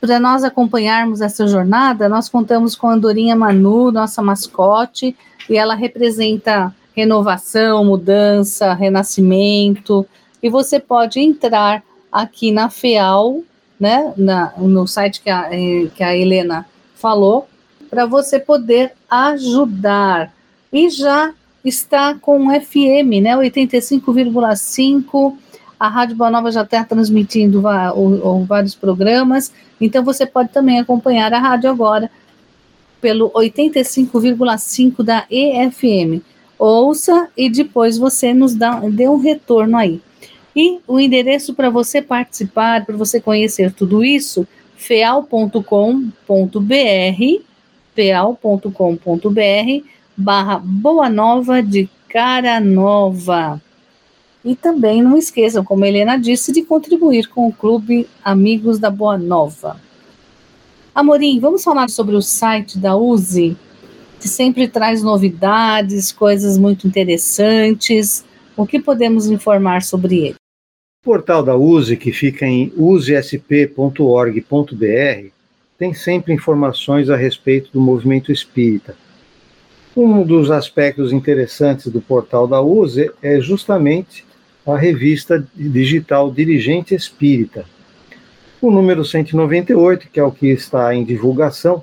Para 0.00 0.20
nós 0.20 0.44
acompanharmos 0.44 1.20
essa 1.20 1.46
jornada, 1.46 2.08
nós 2.08 2.28
contamos 2.28 2.74
com 2.74 2.88
a 2.88 2.94
Andorinha 2.94 3.34
Manu, 3.34 3.90
nossa 3.90 4.22
mascote, 4.22 5.16
e 5.48 5.56
ela 5.56 5.74
representa 5.74 6.74
renovação, 6.94 7.84
mudança, 7.84 8.74
renascimento. 8.74 10.06
E 10.42 10.48
você 10.48 10.78
pode 10.78 11.18
entrar 11.18 11.82
aqui 12.12 12.52
na 12.52 12.70
FEAL 12.70 13.42
né, 13.78 14.12
na, 14.16 14.52
no 14.56 14.86
site 14.86 15.20
que 15.20 15.30
a, 15.30 15.48
eh, 15.52 15.88
que 15.94 16.02
a 16.02 16.16
Helena 16.16 16.66
falou, 16.94 17.48
para 17.88 18.06
você 18.06 18.38
poder 18.38 18.92
ajudar. 19.08 20.32
E 20.72 20.90
já 20.90 21.32
está 21.64 22.14
com 22.14 22.48
FM, 22.60 23.22
né, 23.22 23.36
85,5. 23.36 25.36
A 25.78 25.88
Rádio 25.88 26.16
Boa 26.16 26.30
Nova 26.30 26.50
já 26.50 26.62
está 26.62 26.84
transmitindo 26.84 27.62
vários 28.46 28.74
programas, 28.74 29.52
então 29.80 30.04
você 30.04 30.26
pode 30.26 30.48
também 30.48 30.80
acompanhar 30.80 31.32
a 31.32 31.38
rádio 31.38 31.70
agora 31.70 32.10
pelo 33.00 33.30
85,5 33.30 35.04
da 35.04 35.24
EFM. 35.30 36.20
Ouça 36.58 37.28
e 37.36 37.48
depois 37.48 37.96
você 37.96 38.34
nos 38.34 38.54
dá, 38.54 38.80
dê 38.80 39.08
um 39.08 39.18
retorno 39.18 39.76
aí. 39.76 40.00
E 40.54 40.78
o 40.86 40.98
endereço 40.98 41.54
para 41.54 41.70
você 41.70 42.02
participar, 42.02 42.84
para 42.84 42.96
você 42.96 43.20
conhecer 43.20 43.72
tudo 43.72 44.04
isso, 44.04 44.46
feal.com.br, 44.76 45.62
feal.com.br 47.94 49.86
barra 50.16 50.58
Boa 50.58 51.08
Nova 51.08 51.62
de 51.62 51.88
Cara 52.08 52.60
Nova. 52.60 53.60
E 54.44 54.56
também 54.56 55.02
não 55.02 55.16
esqueçam, 55.16 55.64
como 55.64 55.84
a 55.84 55.88
Helena 55.88 56.16
disse, 56.16 56.52
de 56.52 56.62
contribuir 56.62 57.28
com 57.28 57.46
o 57.46 57.52
Clube 57.52 58.08
Amigos 58.24 58.78
da 58.78 58.90
Boa 58.90 59.18
Nova. 59.18 59.80
Amorim, 60.94 61.38
vamos 61.38 61.62
falar 61.62 61.88
sobre 61.90 62.16
o 62.16 62.22
site 62.22 62.78
da 62.78 62.96
USE, 62.96 63.56
que 64.18 64.28
sempre 64.28 64.66
traz 64.66 65.02
novidades, 65.02 66.10
coisas 66.10 66.58
muito 66.58 66.86
interessantes. 66.88 68.24
O 68.56 68.66
que 68.66 68.80
podemos 68.80 69.28
informar 69.28 69.82
sobre 69.82 70.18
ele? 70.18 70.37
O 71.00 71.04
portal 71.04 71.44
da 71.44 71.56
USE, 71.56 71.96
que 71.96 72.10
fica 72.10 72.44
em 72.44 72.72
usesp.org.br, 72.76 73.94
tem 75.78 75.94
sempre 75.94 76.32
informações 76.32 77.08
a 77.08 77.14
respeito 77.14 77.70
do 77.72 77.80
movimento 77.80 78.32
espírita. 78.32 78.96
Um 79.96 80.24
dos 80.24 80.50
aspectos 80.50 81.12
interessantes 81.12 81.86
do 81.86 82.00
portal 82.00 82.48
da 82.48 82.60
USE 82.60 83.12
é 83.22 83.40
justamente 83.40 84.26
a 84.66 84.76
revista 84.76 85.46
digital 85.54 86.32
Dirigente 86.32 86.96
Espírita. 86.96 87.64
O 88.60 88.68
número 88.68 89.04
198, 89.04 90.08
que 90.10 90.18
é 90.18 90.24
o 90.24 90.32
que 90.32 90.48
está 90.48 90.92
em 90.92 91.04
divulgação, 91.04 91.80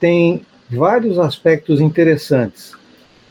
tem 0.00 0.44
vários 0.68 1.20
aspectos 1.20 1.80
interessantes. 1.80 2.72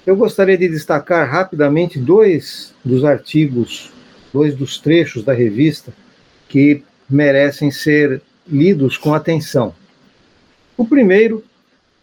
Eu 0.05 0.15
gostaria 0.15 0.57
de 0.57 0.69
destacar 0.69 1.29
rapidamente 1.29 1.99
dois 1.99 2.73
dos 2.85 3.03
artigos, 3.03 3.91
dois 4.33 4.55
dos 4.55 4.77
trechos 4.77 5.23
da 5.23 5.33
revista 5.33 5.93
que 6.47 6.83
merecem 7.09 7.71
ser 7.71 8.21
lidos 8.47 8.97
com 8.97 9.13
atenção. 9.13 9.73
O 10.77 10.85
primeiro 10.85 11.43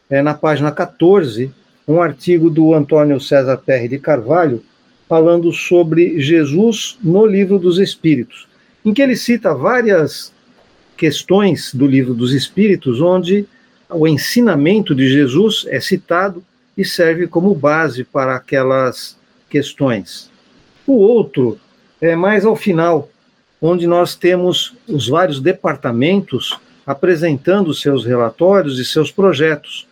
é 0.08 0.22
na 0.22 0.34
página 0.34 0.70
14, 0.70 1.50
um 1.86 2.00
artigo 2.00 2.48
do 2.48 2.74
Antônio 2.74 3.20
César 3.20 3.56
Perry 3.58 3.88
de 3.88 3.98
Carvalho, 3.98 4.62
falando 5.08 5.52
sobre 5.52 6.20
Jesus 6.20 6.98
no 7.02 7.26
Livro 7.26 7.58
dos 7.58 7.78
Espíritos, 7.78 8.46
em 8.84 8.92
que 8.92 9.02
ele 9.02 9.16
cita 9.16 9.54
várias 9.54 10.32
questões 10.96 11.74
do 11.74 11.86
Livro 11.86 12.14
dos 12.14 12.32
Espíritos, 12.32 13.00
onde 13.00 13.46
o 13.90 14.06
ensinamento 14.06 14.94
de 14.94 15.08
Jesus 15.08 15.64
é 15.68 15.80
citado 15.80 16.44
e 16.76 16.84
serve 16.84 17.26
como 17.26 17.54
base 17.54 18.04
para 18.04 18.36
aquelas 18.36 19.16
questões. 19.48 20.30
O 20.86 20.94
outro 20.94 21.58
é 22.00 22.14
mais 22.14 22.44
ao 22.44 22.56
final, 22.56 23.08
onde 23.60 23.86
nós 23.86 24.14
temos 24.14 24.74
os 24.88 25.08
vários 25.08 25.40
departamentos 25.40 26.58
apresentando 26.86 27.74
seus 27.74 28.04
relatórios 28.04 28.78
e 28.78 28.84
seus 28.84 29.10
projetos. 29.10 29.86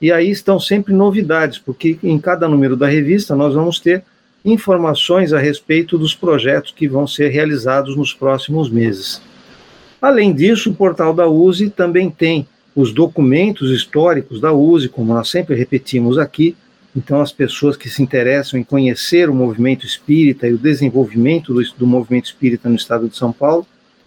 E 0.00 0.12
aí 0.12 0.30
estão 0.30 0.58
sempre 0.58 0.94
novidades, 0.94 1.58
porque 1.58 1.98
em 2.02 2.18
cada 2.18 2.48
número 2.48 2.76
da 2.76 2.86
revista 2.86 3.34
nós 3.34 3.54
vamos 3.54 3.80
ter 3.80 4.04
informações 4.44 5.32
a 5.32 5.38
respeito 5.38 5.98
dos 5.98 6.14
projetos 6.14 6.72
que 6.72 6.88
vão 6.88 7.06
ser 7.06 7.28
realizados 7.28 7.96
nos 7.96 8.14
próximos 8.14 8.70
meses. 8.70 9.20
Além 10.00 10.32
disso, 10.32 10.70
o 10.70 10.74
portal 10.74 11.12
da 11.12 11.28
USE 11.28 11.68
também 11.70 12.08
tem 12.08 12.46
os 12.74 12.92
documentos 12.92 13.70
históricos 13.70 14.40
da 14.40 14.52
USE, 14.52 14.88
como 14.88 15.12
nós 15.12 15.28
sempre 15.28 15.56
repetimos 15.56 16.16
aqui. 16.16 16.56
Então, 16.96 17.20
as 17.20 17.30
pessoas 17.30 17.76
que 17.76 17.88
se 17.88 18.02
interessam 18.02 18.58
em 18.58 18.64
conhecer 18.64 19.28
o 19.28 19.34
movimento 19.34 19.86
espírita 19.86 20.48
e 20.48 20.54
o 20.54 20.58
desenvolvimento 20.58 21.54
do, 21.54 21.62
do 21.76 21.86
movimento 21.86 22.26
espírita 22.26 22.68
no 22.68 22.76
estado 22.76 23.08
de 23.08 23.16
São 23.16 23.32
Paulo 23.32 23.66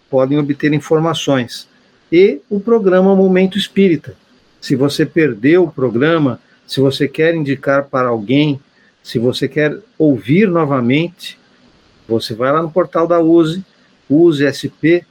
podem 0.10 0.38
obter 0.38 0.74
informações. 0.74 1.68
E 2.12 2.42
o 2.50 2.60
programa 2.60 3.16
Momento 3.16 3.58
Espírita. 3.58 4.16
Se 4.60 4.76
você 4.76 5.06
perdeu 5.06 5.64
o 5.64 5.72
programa, 5.72 6.40
se 6.68 6.82
você 6.82 7.08
quer 7.08 7.34
indicar 7.34 7.86
para 7.86 8.10
alguém 8.10 8.60
se 9.04 9.18
você 9.18 9.48
quer 9.48 9.78
ouvir 9.98 10.48
novamente, 10.48 11.38
você 12.08 12.34
vai 12.36 12.52
lá 12.52 12.62
no 12.62 12.72
portal 12.72 13.08
da 13.08 13.20
USE, 13.20 13.64
usesp.org.br 14.10 15.10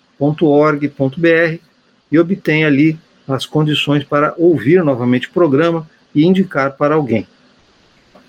e 2.13 2.19
obtém 2.19 2.65
ali 2.65 2.99
as 3.27 3.47
condições 3.47 4.05
para 4.05 4.35
ouvir 4.37 4.83
novamente 4.85 5.29
o 5.29 5.33
programa 5.33 5.89
e 6.15 6.25
indicar 6.25 6.77
para 6.77 6.95
alguém. 6.95 7.27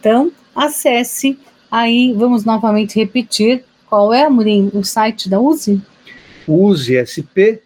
Então, 0.02 0.32
acesse 0.56 1.38
aí, 1.70 2.12
vamos 2.14 2.44
novamente 2.44 2.96
repetir, 2.98 3.64
qual 3.88 4.12
é, 4.12 4.24
Amorim, 4.24 4.72
o 4.74 4.84
site 4.84 5.30
da 5.30 5.40
USE? 5.40 5.80
usesp.org.br. 6.48 7.62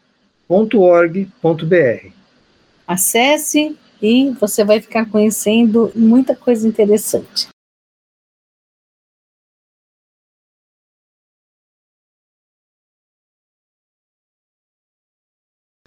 Acesse 2.85 3.77
e 4.01 4.31
você 4.31 4.65
vai 4.65 4.81
ficar 4.81 5.09
conhecendo 5.09 5.93
muita 5.95 6.35
coisa 6.35 6.67
interessante. 6.67 7.47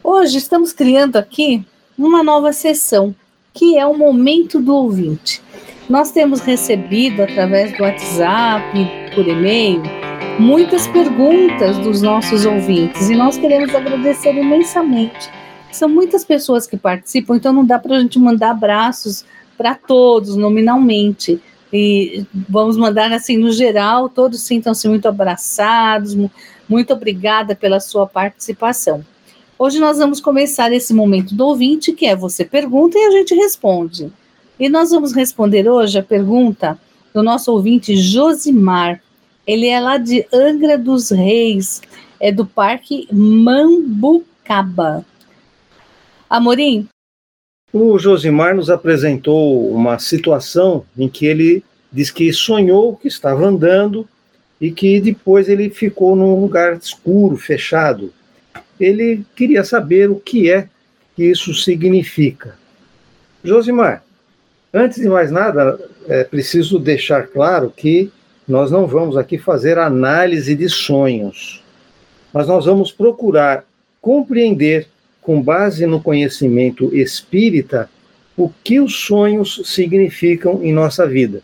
Hoje 0.02 0.38
estamos 0.38 0.72
criando 0.72 1.16
aqui 1.16 1.62
uma 1.98 2.22
nova 2.22 2.54
sessão, 2.54 3.14
que 3.58 3.76
é 3.76 3.84
o 3.84 3.98
momento 3.98 4.60
do 4.60 4.72
ouvinte. 4.72 5.42
Nós 5.90 6.12
temos 6.12 6.40
recebido 6.40 7.22
através 7.22 7.76
do 7.76 7.82
WhatsApp, 7.82 8.62
por 9.16 9.26
e-mail, 9.26 9.82
muitas 10.38 10.86
perguntas 10.86 11.76
dos 11.78 12.00
nossos 12.00 12.46
ouvintes 12.46 13.10
e 13.10 13.16
nós 13.16 13.36
queremos 13.36 13.74
agradecer 13.74 14.32
imensamente. 14.32 15.28
São 15.72 15.88
muitas 15.88 16.24
pessoas 16.24 16.68
que 16.68 16.76
participam, 16.76 17.34
então 17.34 17.52
não 17.52 17.64
dá 17.64 17.80
para 17.80 17.96
a 17.96 18.00
gente 18.00 18.16
mandar 18.18 18.50
abraços 18.50 19.24
para 19.56 19.74
todos 19.74 20.36
nominalmente. 20.36 21.42
E 21.72 22.24
vamos 22.48 22.76
mandar 22.76 23.12
assim 23.12 23.36
no 23.36 23.50
geral, 23.50 24.08
todos 24.08 24.40
sintam-se 24.42 24.88
muito 24.88 25.08
abraçados. 25.08 26.16
Muito 26.68 26.92
obrigada 26.92 27.56
pela 27.56 27.80
sua 27.80 28.06
participação. 28.06 29.04
Hoje 29.60 29.80
nós 29.80 29.98
vamos 29.98 30.20
começar 30.20 30.72
esse 30.72 30.94
momento 30.94 31.34
do 31.34 31.44
ouvinte, 31.44 31.92
que 31.92 32.06
é 32.06 32.14
você 32.14 32.44
pergunta 32.44 32.96
e 32.96 33.06
a 33.06 33.10
gente 33.10 33.34
responde. 33.34 34.12
E 34.56 34.68
nós 34.68 34.90
vamos 34.90 35.12
responder 35.12 35.68
hoje 35.68 35.98
a 35.98 36.02
pergunta 36.02 36.78
do 37.12 37.24
nosso 37.24 37.50
ouvinte 37.50 37.96
Josimar. 37.96 39.02
Ele 39.44 39.66
é 39.66 39.80
lá 39.80 39.98
de 39.98 40.24
Angra 40.32 40.78
dos 40.78 41.10
Reis, 41.10 41.82
é 42.20 42.30
do 42.30 42.46
Parque 42.46 43.08
Mambucaba. 43.10 45.04
Amorim? 46.30 46.86
O 47.72 47.98
Josimar 47.98 48.54
nos 48.54 48.70
apresentou 48.70 49.72
uma 49.72 49.98
situação 49.98 50.84
em 50.96 51.08
que 51.08 51.26
ele 51.26 51.64
diz 51.90 52.12
que 52.12 52.32
sonhou 52.32 52.94
que 52.94 53.08
estava 53.08 53.44
andando 53.44 54.08
e 54.60 54.70
que 54.70 55.00
depois 55.00 55.48
ele 55.48 55.68
ficou 55.68 56.14
num 56.14 56.40
lugar 56.40 56.76
escuro, 56.76 57.36
fechado 57.36 58.12
ele 58.80 59.24
queria 59.34 59.64
saber 59.64 60.10
o 60.10 60.16
que 60.16 60.50
é 60.50 60.68
que 61.16 61.24
isso 61.24 61.52
significa. 61.54 62.56
Josimar, 63.42 64.04
antes 64.72 65.00
de 65.00 65.08
mais 65.08 65.30
nada, 65.30 65.78
é 66.06 66.24
preciso 66.24 66.78
deixar 66.78 67.26
claro 67.26 67.72
que 67.74 68.10
nós 68.46 68.70
não 68.70 68.86
vamos 68.86 69.16
aqui 69.16 69.36
fazer 69.36 69.78
análise 69.78 70.54
de 70.54 70.68
sonhos, 70.68 71.62
mas 72.32 72.46
nós 72.46 72.64
vamos 72.64 72.90
procurar 72.90 73.64
compreender, 74.00 74.88
com 75.20 75.42
base 75.42 75.84
no 75.86 76.00
conhecimento 76.00 76.94
espírita, 76.96 77.90
o 78.36 78.48
que 78.64 78.80
os 78.80 78.96
sonhos 79.00 79.60
significam 79.64 80.62
em 80.62 80.72
nossa 80.72 81.06
vida. 81.06 81.42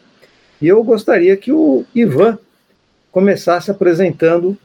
E 0.62 0.68
eu 0.68 0.82
gostaria 0.82 1.36
que 1.36 1.52
o 1.52 1.84
Ivan 1.94 2.38
começasse 3.12 3.70
apresentando 3.70 4.56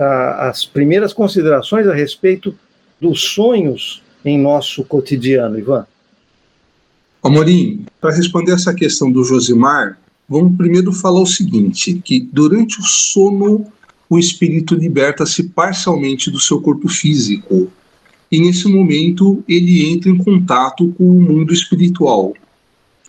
as 0.00 0.64
primeiras 0.64 1.12
considerações 1.12 1.86
a 1.86 1.94
respeito 1.94 2.54
dos 3.00 3.20
sonhos 3.20 4.02
em 4.24 4.38
nosso 4.38 4.84
cotidiano, 4.84 5.58
Ivan. 5.58 5.86
Amorim, 7.22 7.84
para 8.00 8.14
responder 8.14 8.52
essa 8.52 8.72
questão 8.72 9.12
do 9.12 9.22
Josimar, 9.24 9.98
vamos 10.28 10.56
primeiro 10.56 10.92
falar 10.92 11.20
o 11.20 11.26
seguinte, 11.26 12.00
que 12.02 12.20
durante 12.20 12.80
o 12.80 12.82
sono 12.82 13.66
o 14.08 14.18
espírito 14.18 14.74
liberta-se 14.74 15.44
parcialmente 15.44 16.30
do 16.30 16.40
seu 16.40 16.60
corpo 16.60 16.88
físico. 16.88 17.70
E 18.32 18.40
nesse 18.40 18.68
momento 18.68 19.44
ele 19.46 19.92
entra 19.92 20.10
em 20.10 20.16
contato 20.16 20.92
com 20.96 21.04
o 21.04 21.20
mundo 21.20 21.52
espiritual. 21.52 22.32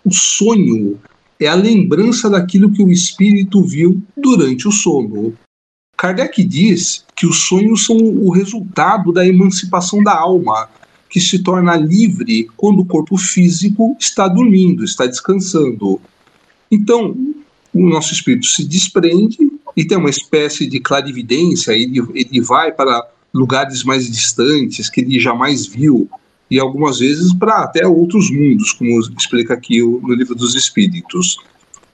O 0.03 0.11
sonho 0.11 0.99
é 1.39 1.47
a 1.47 1.55
lembrança 1.55 2.29
daquilo 2.29 2.71
que 2.71 2.83
o 2.83 2.91
espírito 2.91 3.63
viu 3.63 4.01
durante 4.15 4.67
o 4.67 4.71
sono. 4.71 5.33
Kardec 6.01 6.43
diz 6.43 7.05
que 7.15 7.27
os 7.27 7.43
sonhos 7.43 7.85
são 7.85 7.95
o 7.95 8.31
resultado 8.31 9.13
da 9.13 9.23
emancipação 9.23 10.03
da 10.03 10.17
alma, 10.17 10.67
que 11.07 11.21
se 11.21 11.37
torna 11.37 11.75
livre 11.75 12.47
quando 12.57 12.79
o 12.79 12.85
corpo 12.85 13.15
físico 13.17 13.95
está 13.99 14.27
dormindo, 14.27 14.83
está 14.83 15.05
descansando. 15.05 16.01
Então, 16.71 17.15
o 17.71 17.87
nosso 17.87 18.13
espírito 18.13 18.47
se 18.47 18.63
desprende 18.63 19.37
e 19.77 19.85
tem 19.85 19.95
uma 19.95 20.09
espécie 20.09 20.65
de 20.65 20.79
clarividência, 20.79 21.73
ele, 21.73 22.01
ele 22.15 22.41
vai 22.41 22.71
para 22.71 23.07
lugares 23.31 23.83
mais 23.83 24.09
distantes 24.09 24.89
que 24.89 25.01
ele 25.01 25.19
jamais 25.19 25.67
viu, 25.67 26.09
e 26.49 26.59
algumas 26.59 26.97
vezes 26.97 27.31
para 27.31 27.59
até 27.59 27.85
outros 27.85 28.31
mundos, 28.31 28.73
como 28.73 28.99
explica 29.15 29.53
aqui 29.53 29.79
no 29.79 30.15
livro 30.15 30.33
dos 30.33 30.55
Espíritos. 30.55 31.37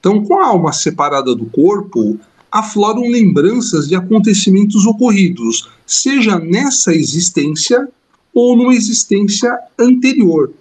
Então, 0.00 0.24
com 0.24 0.40
a 0.40 0.46
alma 0.46 0.72
separada 0.72 1.34
do 1.34 1.44
corpo, 1.44 2.18
afloram 2.50 3.02
lembranças 3.08 3.88
de 3.88 3.94
acontecimentos 3.94 4.86
ocorridos, 4.86 5.68
seja 5.86 6.38
nessa 6.38 6.94
existência 6.94 7.88
ou 8.34 8.56
numa 8.56 8.74
existência 8.74 9.56
anterior. 9.78 10.52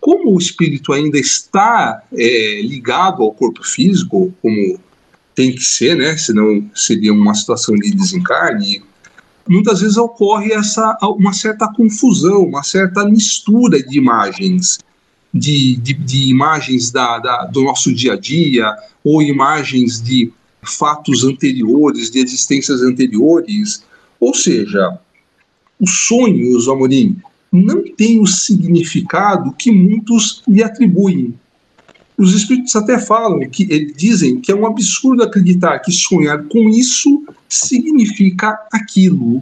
Como 0.00 0.34
o 0.34 0.38
espírito 0.38 0.92
ainda 0.92 1.18
está 1.18 2.02
é, 2.12 2.62
ligado 2.62 3.22
ao 3.22 3.32
corpo 3.32 3.64
físico, 3.64 4.32
como 4.40 4.78
tem 5.34 5.54
que 5.54 5.62
ser, 5.62 5.96
né? 5.96 6.16
Senão 6.16 6.68
seria 6.74 7.12
uma 7.12 7.34
situação 7.34 7.74
de 7.74 7.90
desencarne. 7.92 8.82
Muitas 9.48 9.80
vezes 9.80 9.96
ocorre 9.96 10.52
essa 10.52 10.98
uma 11.02 11.32
certa 11.32 11.72
confusão, 11.72 12.42
uma 12.42 12.62
certa 12.62 13.04
mistura 13.04 13.82
de 13.82 13.96
imagens, 13.96 14.78
de, 15.32 15.76
de, 15.76 15.94
de 15.94 16.28
imagens 16.28 16.90
da, 16.90 17.18
da, 17.18 17.44
do 17.44 17.62
nosso 17.62 17.92
dia 17.94 18.14
a 18.14 18.16
dia 18.16 18.76
ou 19.04 19.22
imagens 19.22 20.02
de 20.02 20.32
fatos 20.62 21.24
anteriores, 21.24 22.10
de 22.10 22.20
existências 22.20 22.82
anteriores. 22.82 23.82
Ou 24.20 24.34
seja, 24.34 24.98
os 25.80 26.06
sonhos, 26.06 26.68
Amorim, 26.68 27.16
não 27.52 27.82
têm 27.82 28.20
o 28.20 28.26
significado 28.26 29.52
que 29.52 29.70
muitos 29.70 30.42
lhe 30.46 30.62
atribuem. 30.62 31.34
Os 32.16 32.34
espíritos 32.34 32.74
até 32.74 32.98
falam 32.98 33.48
que 33.48 33.62
eles 33.70 33.96
dizem 33.96 34.40
que 34.40 34.50
é 34.50 34.54
um 34.54 34.66
absurdo 34.66 35.22
acreditar 35.22 35.78
que 35.78 35.92
sonhar 35.92 36.42
com 36.44 36.68
isso 36.68 37.24
significa 37.48 38.58
aquilo. 38.72 39.40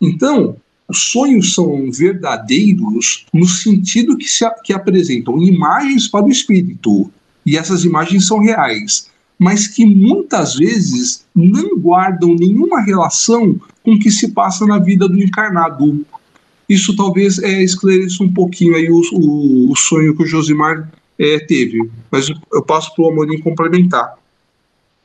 Então, 0.00 0.56
os 0.88 1.04
sonhos 1.04 1.54
são 1.54 1.90
verdadeiros 1.92 3.26
no 3.32 3.46
sentido 3.46 4.18
que 4.18 4.26
se 4.26 4.44
que 4.64 4.72
apresentam 4.72 5.40
imagens 5.40 6.08
para 6.08 6.24
o 6.24 6.30
espírito 6.30 7.08
e 7.46 7.56
essas 7.56 7.84
imagens 7.84 8.26
são 8.26 8.40
reais 8.40 9.08
mas 9.40 9.66
que 9.66 9.86
muitas 9.86 10.56
vezes 10.56 11.24
não 11.34 11.74
guardam 11.78 12.34
nenhuma 12.34 12.82
relação 12.82 13.58
com 13.82 13.94
o 13.94 13.98
que 13.98 14.10
se 14.10 14.32
passa 14.32 14.66
na 14.66 14.78
vida 14.78 15.08
do 15.08 15.18
encarnado. 15.18 16.04
Isso 16.68 16.94
talvez 16.94 17.38
é, 17.38 17.62
esclareça 17.62 18.22
um 18.22 18.30
pouquinho 18.30 18.76
aí 18.76 18.90
o, 18.90 19.00
o, 19.14 19.72
o 19.72 19.76
sonho 19.76 20.14
que 20.14 20.24
o 20.24 20.26
Josimar 20.26 20.92
é, 21.18 21.38
teve, 21.38 21.90
mas 22.10 22.30
eu 22.52 22.62
passo 22.62 22.94
para 22.94 23.02
o 23.02 23.08
Amorim 23.08 23.40
complementar. 23.40 24.14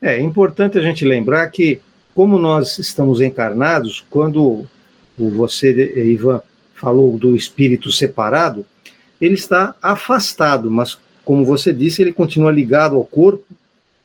É 0.02 0.20
importante 0.20 0.78
a 0.78 0.82
gente 0.82 1.06
lembrar 1.06 1.48
que, 1.48 1.80
como 2.14 2.38
nós 2.38 2.78
estamos 2.78 3.22
encarnados, 3.22 4.04
quando 4.10 4.66
você, 5.18 5.94
Ivan, 6.12 6.42
falou 6.76 7.18
do 7.18 7.38
espírito 7.38 7.90
separado, 7.90 8.66
ele 9.22 9.36
está 9.36 9.74
afastado, 9.82 10.70
mas, 10.70 10.98
como 11.24 11.46
você 11.46 11.72
disse, 11.72 12.02
ele 12.02 12.12
continua 12.12 12.52
ligado 12.52 12.98
ao 12.98 13.06
corpo 13.06 13.46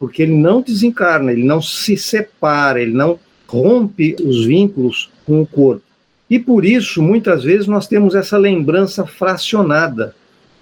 porque 0.01 0.23
ele 0.23 0.35
não 0.35 0.63
desencarna, 0.63 1.31
ele 1.31 1.45
não 1.45 1.61
se 1.61 1.95
separa, 1.95 2.81
ele 2.81 2.95
não 2.95 3.21
rompe 3.47 4.17
os 4.25 4.47
vínculos 4.47 5.11
com 5.27 5.43
o 5.43 5.47
corpo. 5.47 5.83
E 6.29 6.39
por 6.39 6.65
isso, 6.65 7.03
muitas 7.03 7.45
vezes, 7.45 7.67
nós 7.67 7.87
temos 7.87 8.15
essa 8.15 8.39
lembrança 8.39 9.05
fracionada. 9.05 10.15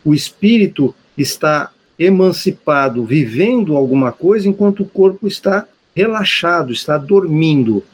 O 0.04 0.12
espírito 0.12 0.92
está 1.16 1.70
emancipado, 1.96 3.04
vivendo 3.04 3.76
alguma 3.76 4.10
coisa, 4.10 4.48
enquanto 4.48 4.82
o 4.82 4.88
corpo 4.88 5.28
está 5.28 5.68
relaxado, 5.94 6.72
está 6.72 6.98
dormindo. 6.98 7.84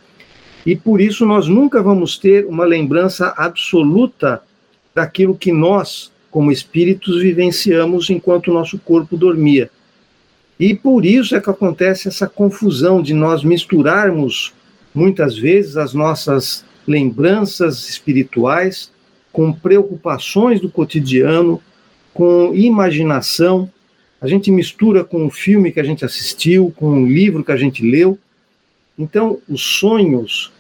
E 0.64 0.74
por 0.74 0.98
isso 0.98 1.26
nós 1.26 1.46
nunca 1.46 1.83
vamos 1.83 2.16
ter 2.16 2.46
uma 2.46 2.64
lembrança 2.64 3.35
absoluta 3.37 4.42
daquilo 4.94 5.35
que 5.35 5.52
nós, 5.52 6.11
como 6.30 6.50
espíritos, 6.50 7.20
vivenciamos 7.20 8.09
enquanto 8.09 8.48
o 8.48 8.54
nosso 8.54 8.78
corpo 8.78 9.14
dormia. 9.14 9.70
E 10.58 10.74
por 10.74 11.04
isso 11.04 11.34
é 11.34 11.40
que 11.40 11.50
acontece 11.50 12.08
essa 12.08 12.28
confusão 12.28 13.02
de 13.02 13.12
nós 13.12 13.42
misturarmos 13.42 14.52
muitas 14.94 15.36
vezes 15.36 15.76
as 15.76 15.92
nossas 15.92 16.64
lembranças 16.86 17.88
espirituais 17.88 18.92
com 19.32 19.52
preocupações 19.52 20.60
do 20.60 20.70
cotidiano, 20.70 21.60
com 22.12 22.54
imaginação. 22.54 23.68
A 24.20 24.28
gente 24.28 24.50
mistura 24.50 25.02
com 25.02 25.26
o 25.26 25.30
filme 25.30 25.72
que 25.72 25.80
a 25.80 25.84
gente 25.84 26.04
assistiu, 26.04 26.72
com 26.76 27.02
o 27.02 27.06
livro 27.06 27.42
que 27.42 27.50
a 27.50 27.56
gente 27.56 27.82
leu. 27.82 28.16
Então, 28.96 29.40
os 29.48 29.60
sonhos 29.60 30.52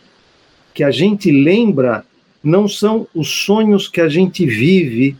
que 0.74 0.82
a 0.82 0.90
gente 0.90 1.30
lembra 1.30 2.04
não 2.42 2.66
são 2.66 3.06
os 3.14 3.28
sonhos 3.28 3.86
que 3.86 4.00
a 4.00 4.08
gente 4.08 4.44
vive, 4.44 5.16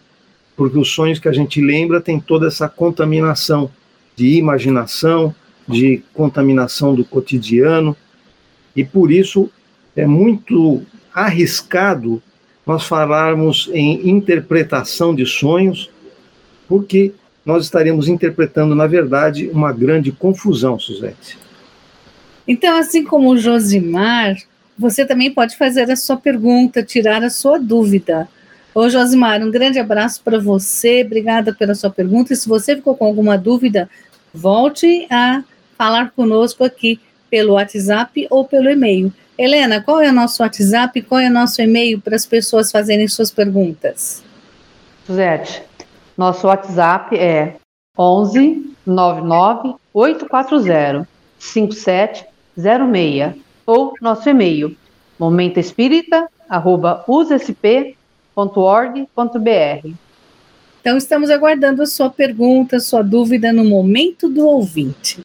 porque 0.57 0.77
os 0.77 0.91
sonhos 0.91 1.21
que 1.21 1.29
a 1.29 1.33
gente 1.33 1.61
lembra 1.61 2.01
têm 2.01 2.19
toda 2.19 2.49
essa 2.49 2.69
contaminação 2.69 3.71
de 4.17 4.37
imaginação, 4.37 5.35
de 5.69 6.03
contaminação 6.13 6.95
do 6.95 7.05
cotidiano, 7.05 7.97
e 8.77 8.85
por 8.85 9.11
isso 9.11 9.51
é 9.97 10.07
muito 10.07 10.83
arriscado 11.13 12.23
nós 12.67 12.87
falarmos 12.87 13.71
em 13.73 14.09
interpretação 14.09 15.15
de 15.15 15.27
sonhos, 15.27 15.91
porque 16.69 17.13
nós 17.45 17.65
estaremos 17.65 18.09
interpretando, 18.09 18.75
na 18.75 18.87
verdade, 18.87 19.49
uma 19.53 19.71
grande 19.73 20.11
confusão, 20.11 20.79
Suzete. 20.79 21.39
Então, 22.49 22.77
assim 22.77 23.05
como 23.05 23.31
o 23.31 23.39
Josimar, 23.39 24.37
você 24.79 25.05
também 25.05 25.31
pode 25.31 25.57
fazer 25.57 25.91
a 25.91 25.97
sua 25.97 26.17
pergunta, 26.17 26.83
tirar 26.83 27.23
a 27.23 27.31
sua 27.31 27.59
dúvida. 27.59 28.29
Ô, 28.75 28.89
Josimar, 28.89 29.41
um 29.41 29.53
grande 29.53 29.79
abraço 29.79 30.21
para 30.25 30.41
você, 30.41 31.05
obrigada 31.07 31.55
pela 31.55 31.77
sua 31.77 31.91
pergunta. 31.91 32.33
E 32.33 32.37
se 32.37 32.49
você 32.49 32.75
ficou 32.75 32.97
com 32.97 33.05
alguma 33.05 33.39
dúvida, 33.39 33.89
volte 34.33 35.07
a 35.09 35.45
falar 35.79 36.11
conosco 36.11 36.65
aqui 36.65 36.99
pelo 37.31 37.53
WhatsApp 37.53 38.27
ou 38.29 38.45
pelo 38.45 38.69
e-mail. 38.69 39.13
Helena, 39.39 39.81
qual 39.81 40.01
é 40.01 40.11
o 40.11 40.13
nosso 40.13 40.43
WhatsApp, 40.43 41.01
qual 41.03 41.21
é 41.21 41.29
o 41.29 41.33
nosso 41.33 41.63
e-mail 41.63 42.01
para 42.01 42.17
as 42.17 42.27
pessoas 42.27 42.73
fazerem 42.73 43.07
suas 43.07 43.31
perguntas? 43.31 44.25
Suzete, 45.07 45.63
nosso 46.17 46.49
WhatsApp 46.49 47.17
é 47.17 47.55
11 47.97 48.75
99 48.85 49.75
840 49.93 51.09
5706 51.39 53.35
ou 53.67 53.95
nosso 54.01 54.29
e-mail 54.29 54.77
momentoespírita@usp.org.br. 58.37 59.95
Então, 60.81 60.99
estamos 60.99 61.31
aguardando 61.31 61.83
a 61.83 61.87
sua 61.87 62.11
pergunta, 62.11 62.79
sua 62.79 63.03
dúvida 63.03 63.53
no 63.53 63.65
momento 63.65 64.29
do 64.29 64.47
ouvinte. 64.47 65.21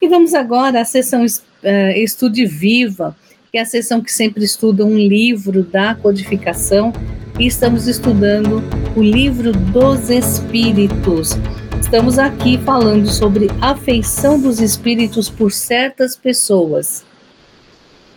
E 0.00 0.08
vamos 0.08 0.34
agora 0.34 0.80
à 0.80 0.84
sessão 0.84 1.24
uh, 1.24 1.90
Estude 1.94 2.44
Viva, 2.44 3.16
que 3.50 3.56
é 3.56 3.60
a 3.60 3.64
sessão 3.64 4.02
que 4.02 4.12
sempre 4.12 4.44
estuda 4.44 4.84
um 4.84 4.98
livro 4.98 5.62
da 5.62 5.94
codificação, 5.94 6.92
e 7.38 7.46
estamos 7.46 7.86
estudando 7.86 8.60
o 8.96 9.02
livro 9.02 9.52
dos 9.52 10.10
Espíritos. 10.10 11.30
Estamos 11.82 12.18
aqui 12.18 12.56
falando 12.56 13.06
sobre 13.06 13.48
afeição 13.60 14.40
dos 14.40 14.60
espíritos 14.60 15.28
por 15.28 15.52
certas 15.52 16.16
pessoas. 16.16 17.04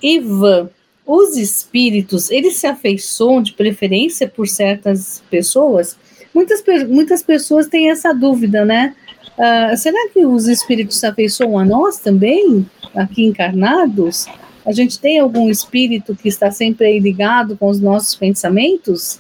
Ivan, 0.02 0.70
os 1.06 1.36
espíritos, 1.36 2.32
eles 2.32 2.56
se 2.56 2.68
afeiçoam 2.68 3.42
de 3.42 3.52
preferência 3.52 4.30
por 4.30 4.48
certas 4.48 5.22
pessoas? 5.30 5.98
Muitas, 6.34 6.64
muitas 6.88 7.22
pessoas 7.22 7.68
têm 7.68 7.90
essa 7.90 8.14
dúvida, 8.14 8.64
né? 8.64 8.96
Uh, 9.38 9.76
será 9.76 10.10
que 10.14 10.26
os 10.26 10.48
espíritos 10.48 10.98
se 10.98 11.06
afeiçoam 11.06 11.60
a 11.60 11.66
nós 11.66 11.98
também, 11.98 12.66
aqui 12.96 13.26
encarnados? 13.26 14.26
A 14.66 14.72
gente 14.72 15.00
tem 15.00 15.20
algum 15.20 15.50
espírito 15.50 16.16
que 16.16 16.30
está 16.30 16.50
sempre 16.50 16.98
ligado 17.00 17.58
com 17.58 17.68
os 17.68 17.82
nossos 17.82 18.16
pensamentos? 18.16 19.20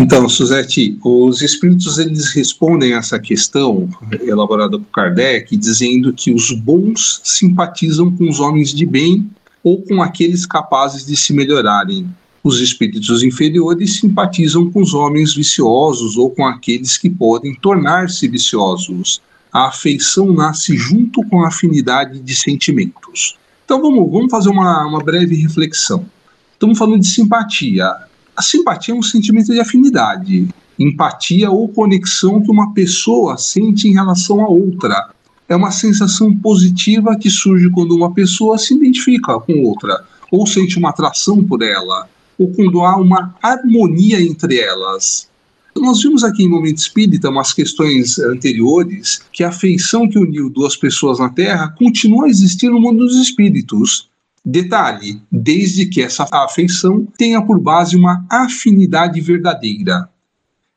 Então, 0.00 0.28
Suzete, 0.28 0.96
os 1.02 1.42
espíritos 1.42 1.98
eles 1.98 2.30
respondem 2.32 2.94
a 2.94 2.98
essa 2.98 3.18
questão 3.18 3.88
elaborada 4.22 4.78
por 4.78 4.86
Kardec, 4.92 5.56
dizendo 5.56 6.12
que 6.12 6.32
os 6.32 6.52
bons 6.52 7.20
simpatizam 7.24 8.08
com 8.14 8.30
os 8.30 8.38
homens 8.38 8.72
de 8.72 8.86
bem 8.86 9.28
ou 9.64 9.82
com 9.82 10.00
aqueles 10.00 10.46
capazes 10.46 11.04
de 11.04 11.16
se 11.16 11.32
melhorarem. 11.32 12.08
Os 12.44 12.60
espíritos 12.60 13.24
inferiores 13.24 13.98
simpatizam 13.98 14.70
com 14.70 14.80
os 14.82 14.94
homens 14.94 15.34
viciosos 15.34 16.16
ou 16.16 16.30
com 16.30 16.46
aqueles 16.46 16.96
que 16.96 17.10
podem 17.10 17.56
tornar-se 17.56 18.28
viciosos. 18.28 19.20
A 19.52 19.66
afeição 19.66 20.32
nasce 20.32 20.76
junto 20.76 21.24
com 21.24 21.42
a 21.42 21.48
afinidade 21.48 22.20
de 22.20 22.36
sentimentos. 22.36 23.36
Então 23.64 23.82
vamos, 23.82 24.08
vamos 24.12 24.30
fazer 24.30 24.50
uma, 24.50 24.86
uma 24.86 25.02
breve 25.02 25.34
reflexão. 25.34 26.06
Estamos 26.52 26.78
falando 26.78 27.00
de 27.00 27.08
simpatia. 27.08 28.07
A 28.38 28.42
simpatia 28.42 28.94
é 28.94 28.96
um 28.96 29.02
sentimento 29.02 29.52
de 29.52 29.58
afinidade, 29.58 30.46
empatia 30.78 31.50
ou 31.50 31.66
conexão 31.68 32.40
que 32.40 32.48
uma 32.48 32.72
pessoa 32.72 33.36
sente 33.36 33.88
em 33.88 33.94
relação 33.94 34.44
a 34.44 34.48
outra 34.48 35.10
é 35.48 35.56
uma 35.56 35.72
sensação 35.72 36.32
positiva 36.32 37.16
que 37.16 37.28
surge 37.28 37.68
quando 37.68 37.96
uma 37.96 38.14
pessoa 38.14 38.56
se 38.56 38.74
identifica 38.74 39.40
com 39.40 39.64
outra, 39.64 40.04
ou 40.30 40.46
sente 40.46 40.78
uma 40.78 40.90
atração 40.90 41.42
por 41.42 41.62
ela, 41.62 42.08
ou 42.38 42.52
quando 42.52 42.82
há 42.82 42.96
uma 42.96 43.34
harmonia 43.42 44.22
entre 44.22 44.60
elas. 44.60 45.28
Nós 45.76 46.00
vimos 46.00 46.22
aqui 46.22 46.44
em 46.44 46.48
Momento 46.48 46.78
Espírita, 46.78 47.30
umas 47.30 47.52
questões 47.52 48.20
anteriores, 48.20 49.20
que 49.32 49.42
a 49.42 49.48
afeição 49.48 50.08
que 50.08 50.18
uniu 50.18 50.48
duas 50.48 50.76
pessoas 50.76 51.18
na 51.18 51.28
Terra 51.28 51.74
continua 51.76 52.26
a 52.26 52.28
existir 52.28 52.68
no 52.68 52.80
mundo 52.80 53.04
dos 53.04 53.16
espíritos. 53.16 54.08
Detalhe: 54.44 55.20
desde 55.30 55.86
que 55.86 56.02
essa 56.02 56.26
afeição 56.32 57.06
tenha 57.16 57.42
por 57.42 57.60
base 57.60 57.96
uma 57.96 58.24
afinidade 58.30 59.20
verdadeira. 59.20 60.08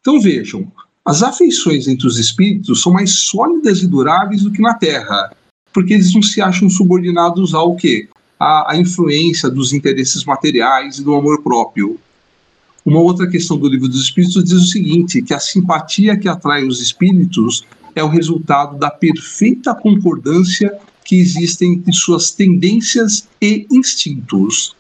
Então 0.02 0.20
vejam, 0.20 0.72
as 1.06 1.24
afeições 1.24 1.88
entre 1.88 2.08
os 2.08 2.18
espíritos 2.18 2.82
são 2.82 2.92
mais 2.92 3.12
sólidas 3.12 3.82
e 3.82 3.88
duráveis 3.88 4.44
do 4.44 4.52
que 4.52 4.62
na 4.62 4.74
Terra, 4.74 5.32
porque 5.74 5.94
eles 5.94 6.14
não 6.14 6.22
se 6.22 6.42
acham 6.42 6.70
subordinados 6.70 7.54
ao 7.54 7.76
quê? 7.76 8.08
A, 8.40 8.74
a 8.74 8.78
influência 8.78 9.50
dos 9.50 9.74
interesses 9.74 10.26
materiais 10.26 10.98
e 10.98 11.04
do 11.04 11.16
amor 11.16 11.42
próprio. 11.42 12.00
Uma 12.84 13.00
outra 13.00 13.28
questão 13.28 13.58
do 13.58 13.70
livro 13.70 13.88
dos 13.88 14.02
Espíritos 14.02 14.44
diz 14.44 14.54
o 14.54 14.68
seguinte: 14.68 15.22
que 15.22 15.34
a 15.34 15.40
simpatia 15.40 16.18
que 16.18 16.28
atrai 16.28 16.66
os 16.66 16.82
espíritos 16.82 17.64
é 17.96 18.04
o 18.04 18.08
resultado 18.08 18.78
da 18.78 18.90
perfeita 18.90 19.76
concordância 19.76 20.78
que 21.04 21.16
existe 21.20 21.66
entre 21.66 21.92
suas 21.94 22.32
tendências 22.32 23.28
e 23.42 23.66
instintos. 23.72 24.76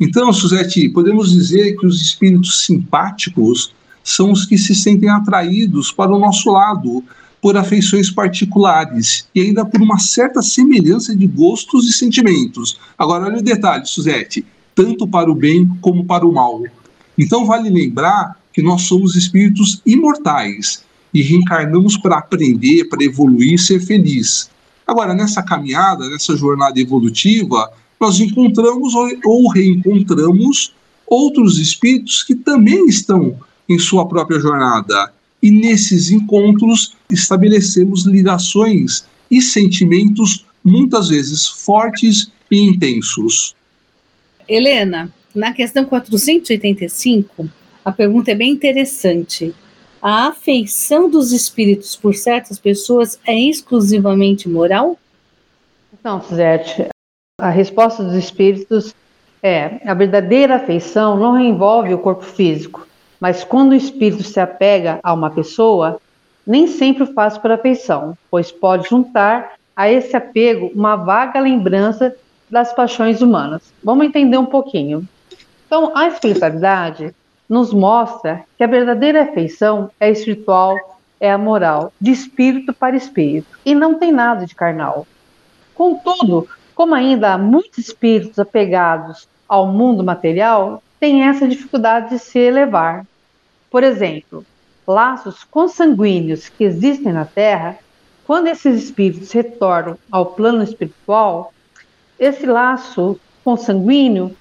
Então, 0.00 0.32
Suzete, 0.32 0.88
podemos 0.88 1.32
dizer 1.32 1.76
que 1.76 1.86
os 1.86 2.00
espíritos 2.00 2.64
simpáticos 2.64 3.72
são 4.02 4.32
os 4.32 4.46
que 4.46 4.56
se 4.56 4.74
sentem 4.74 5.08
atraídos 5.10 5.92
para 5.92 6.14
o 6.14 6.18
nosso 6.18 6.50
lado 6.50 7.04
por 7.40 7.56
afeições 7.56 8.10
particulares 8.10 9.28
e 9.34 9.40
ainda 9.40 9.64
por 9.64 9.80
uma 9.80 9.98
certa 9.98 10.42
semelhança 10.42 11.14
de 11.14 11.26
gostos 11.26 11.88
e 11.88 11.92
sentimentos. 11.92 12.78
Agora, 12.96 13.26
olha 13.26 13.38
o 13.38 13.42
detalhe, 13.42 13.86
Suzete, 13.86 14.44
tanto 14.74 15.06
para 15.06 15.30
o 15.30 15.34
bem 15.34 15.68
como 15.80 16.04
para 16.04 16.26
o 16.26 16.32
mal. 16.32 16.62
Então, 17.16 17.46
vale 17.46 17.68
lembrar 17.68 18.36
que 18.52 18.62
nós 18.62 18.82
somos 18.82 19.14
espíritos 19.14 19.80
imortais 19.84 20.82
e 21.12 21.22
reencarnamos 21.22 21.96
para 21.96 22.18
aprender, 22.18 22.84
para 22.88 23.04
evoluir 23.04 23.54
e 23.54 23.58
ser 23.58 23.80
feliz. 23.80 24.50
Agora, 24.88 25.12
nessa 25.12 25.42
caminhada, 25.42 26.08
nessa 26.08 26.34
jornada 26.34 26.80
evolutiva, 26.80 27.70
nós 28.00 28.18
encontramos 28.20 28.94
ou 29.22 29.50
reencontramos 29.50 30.72
outros 31.06 31.58
espíritos 31.58 32.22
que 32.22 32.34
também 32.34 32.86
estão 32.86 33.38
em 33.68 33.78
sua 33.78 34.08
própria 34.08 34.40
jornada. 34.40 35.12
E 35.42 35.50
nesses 35.50 36.10
encontros 36.10 36.96
estabelecemos 37.10 38.06
ligações 38.06 39.04
e 39.30 39.42
sentimentos 39.42 40.46
muitas 40.64 41.08
vezes 41.10 41.46
fortes 41.46 42.32
e 42.50 42.58
intensos. 42.58 43.54
Helena, 44.48 45.12
na 45.34 45.52
questão 45.52 45.84
485, 45.84 47.46
a 47.84 47.92
pergunta 47.92 48.30
é 48.30 48.34
bem 48.34 48.52
interessante. 48.52 49.54
A 50.00 50.28
afeição 50.28 51.10
dos 51.10 51.32
espíritos 51.32 51.96
por 51.96 52.14
certas 52.14 52.58
pessoas 52.58 53.18
é 53.26 53.34
exclusivamente 53.34 54.48
moral? 54.48 54.96
Então, 55.92 56.22
Suzete, 56.22 56.86
a 57.40 57.50
resposta 57.50 58.04
dos 58.04 58.14
espíritos 58.14 58.94
é: 59.42 59.80
a 59.84 59.94
verdadeira 59.94 60.56
afeição 60.56 61.16
não 61.16 61.38
envolve 61.38 61.92
o 61.92 61.98
corpo 61.98 62.22
físico, 62.22 62.86
mas 63.18 63.42
quando 63.42 63.72
o 63.72 63.74
espírito 63.74 64.22
se 64.22 64.38
apega 64.38 65.00
a 65.02 65.12
uma 65.12 65.30
pessoa, 65.30 66.00
nem 66.46 66.68
sempre 66.68 67.02
o 67.02 67.12
faz 67.12 67.36
por 67.36 67.50
afeição, 67.50 68.16
pois 68.30 68.52
pode 68.52 68.88
juntar 68.88 69.54
a 69.74 69.90
esse 69.90 70.16
apego 70.16 70.70
uma 70.74 70.94
vaga 70.94 71.40
lembrança 71.40 72.14
das 72.48 72.72
paixões 72.72 73.20
humanas. 73.20 73.62
Vamos 73.82 74.06
entender 74.06 74.38
um 74.38 74.46
pouquinho. 74.46 75.06
Então, 75.66 75.92
a 75.96 76.06
espiritualidade 76.06 77.14
nos 77.48 77.72
mostra 77.72 78.44
que 78.56 78.64
a 78.64 78.66
verdadeira 78.66 79.22
afeição 79.22 79.90
é 79.98 80.10
espiritual, 80.10 80.76
é 81.18 81.30
a 81.30 81.38
moral, 81.38 81.92
de 82.00 82.10
espírito 82.10 82.72
para 82.72 82.96
espírito, 82.96 83.58
e 83.64 83.74
não 83.74 83.98
tem 83.98 84.12
nada 84.12 84.46
de 84.46 84.54
carnal. 84.54 85.06
Contudo, 85.74 86.48
como 86.74 86.94
ainda 86.94 87.32
há 87.32 87.38
muitos 87.38 87.78
espíritos 87.78 88.38
apegados 88.38 89.26
ao 89.48 89.66
mundo 89.66 90.04
material, 90.04 90.82
tem 91.00 91.22
essa 91.22 91.48
dificuldade 91.48 92.10
de 92.10 92.18
se 92.18 92.38
elevar. 92.38 93.06
Por 93.70 93.82
exemplo, 93.82 94.44
laços 94.86 95.44
consanguíneos 95.44 96.48
que 96.48 96.64
existem 96.64 97.12
na 97.12 97.24
Terra, 97.24 97.78
quando 98.26 98.48
esses 98.48 98.84
espíritos 98.84 99.32
retornam 99.32 99.96
ao 100.10 100.26
plano 100.26 100.62
espiritual, 100.62 101.52
esse 102.18 102.44
laço 102.44 103.18
consanguíneo 103.44 104.36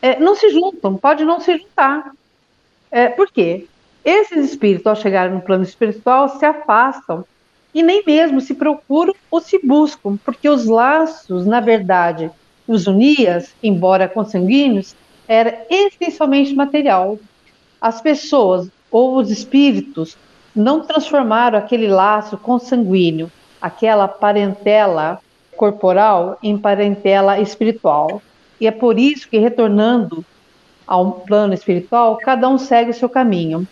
é, 0.00 0.18
não 0.18 0.34
se 0.34 0.50
juntam, 0.50 0.96
pode 0.96 1.24
não 1.24 1.40
se 1.40 1.58
juntar. 1.58 2.12
É, 2.92 3.08
por 3.08 3.32
quê? 3.32 3.66
Esses 4.04 4.50
espíritos, 4.50 4.86
ao 4.86 4.94
chegarem 4.94 5.34
no 5.34 5.40
plano 5.40 5.64
espiritual, 5.64 6.28
se 6.28 6.44
afastam 6.44 7.24
e 7.74 7.82
nem 7.82 8.04
mesmo 8.06 8.38
se 8.38 8.54
procuram 8.54 9.14
ou 9.30 9.40
se 9.40 9.58
buscam, 9.64 10.18
porque 10.22 10.46
os 10.46 10.66
laços, 10.66 11.46
na 11.46 11.58
verdade, 11.58 12.30
os 12.68 12.86
unias, 12.86 13.54
embora 13.62 14.06
consanguíneos, 14.06 14.94
era 15.26 15.64
essencialmente 15.70 16.54
material. 16.54 17.18
As 17.80 18.02
pessoas 18.02 18.68
ou 18.90 19.16
os 19.16 19.30
espíritos 19.30 20.18
não 20.54 20.82
transformaram 20.82 21.58
aquele 21.58 21.88
laço 21.88 22.36
consanguíneo, 22.36 23.32
aquela 23.58 24.06
parentela 24.06 25.18
corporal, 25.56 26.36
em 26.42 26.58
parentela 26.58 27.40
espiritual. 27.40 28.20
E 28.60 28.66
é 28.66 28.70
por 28.70 28.98
isso 28.98 29.28
que, 29.30 29.38
retornando 29.38 30.22
ao 30.92 31.12
plano 31.12 31.54
espiritual, 31.54 32.18
cada 32.18 32.46
um 32.50 32.58
segue 32.58 32.90
o 32.90 32.94
seu 32.94 33.08
caminho. 33.08 33.66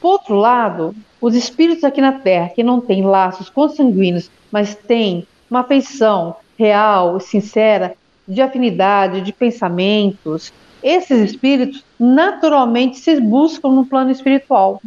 Por 0.00 0.12
outro 0.12 0.36
lado, 0.36 0.94
os 1.20 1.34
espíritos 1.34 1.82
aqui 1.82 2.00
na 2.00 2.12
Terra, 2.12 2.50
que 2.50 2.62
não 2.62 2.80
têm 2.80 3.02
laços 3.02 3.50
consanguíneos, 3.50 4.30
mas 4.48 4.76
têm 4.76 5.26
uma 5.50 5.60
afeição 5.60 6.36
real, 6.56 7.18
sincera, 7.18 7.96
de 8.28 8.40
afinidade, 8.40 9.22
de 9.22 9.32
pensamentos, 9.32 10.52
esses 10.80 11.32
espíritos 11.32 11.84
naturalmente 11.98 12.96
se 12.98 13.20
buscam 13.20 13.70
no 13.70 13.84
plano 13.84 14.12
espiritual. 14.12 14.80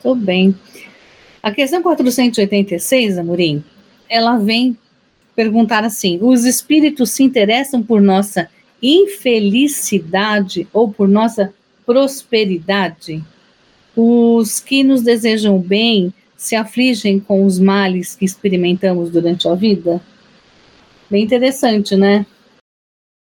Tudo 0.00 0.22
bem. 0.22 0.54
A 1.42 1.50
questão 1.50 1.82
486, 1.82 3.18
Amorim, 3.18 3.62
ela 4.08 4.38
vem 4.38 4.74
perguntar 5.34 5.84
assim: 5.84 6.18
os 6.22 6.46
espíritos 6.46 7.10
se 7.10 7.22
interessam 7.22 7.82
por 7.82 8.00
nossa 8.00 8.48
infelicidade 8.82 10.66
ou 10.72 10.92
por 10.92 11.08
nossa 11.08 11.52
prosperidade? 11.84 13.24
Os 13.96 14.60
que 14.60 14.82
nos 14.82 15.02
desejam 15.02 15.58
bem 15.58 16.12
se 16.36 16.54
afligem 16.54 17.18
com 17.18 17.44
os 17.44 17.58
males 17.58 18.14
que 18.14 18.24
experimentamos 18.24 19.10
durante 19.10 19.48
a 19.48 19.54
vida? 19.54 20.00
Bem 21.10 21.24
interessante, 21.24 21.96
né? 21.96 22.26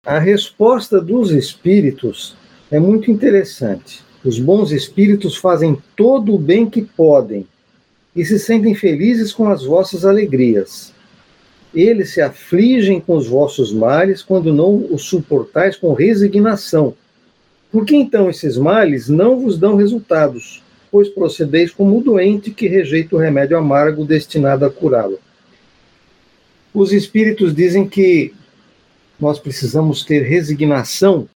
A 0.05 0.19
resposta 0.19 1.01
dos 1.01 1.31
espíritos 1.31 2.35
é 2.71 2.79
muito 2.79 3.09
interessante. 3.09 4.01
Os 4.23 4.37
bons 4.37 4.71
espíritos 4.71 5.37
fazem 5.37 5.77
todo 5.95 6.35
o 6.35 6.37
bem 6.37 6.69
que 6.69 6.81
podem 6.81 7.47
e 8.15 8.25
se 8.25 8.37
sentem 8.37 8.75
felizes 8.75 9.31
com 9.31 9.49
as 9.49 9.63
vossas 9.63 10.05
alegrias. 10.05 10.93
Eles 11.73 12.13
se 12.13 12.21
afligem 12.21 12.99
com 12.99 13.15
os 13.15 13.27
vossos 13.27 13.71
males 13.71 14.21
quando 14.21 14.51
não 14.51 14.87
os 14.91 15.03
suportais 15.03 15.75
com 15.75 15.93
resignação. 15.93 16.95
Por 17.71 17.85
que 17.85 17.95
então 17.95 18.29
esses 18.29 18.57
males 18.57 19.07
não 19.07 19.39
vos 19.39 19.57
dão 19.57 19.75
resultados? 19.75 20.63
Pois 20.91 21.07
procedeis 21.07 21.71
como 21.71 21.99
o 21.99 22.03
doente 22.03 22.49
que 22.49 22.67
rejeita 22.67 23.15
o 23.15 23.19
remédio 23.19 23.57
amargo 23.57 24.03
destinado 24.03 24.65
a 24.65 24.71
curá-lo. 24.71 25.19
Os 26.73 26.91
espíritos 26.91 27.53
dizem 27.53 27.87
que 27.87 28.33
nós 29.19 29.37
precisamos 29.37 30.03
ter 30.03 30.23
resignação, 30.23 31.27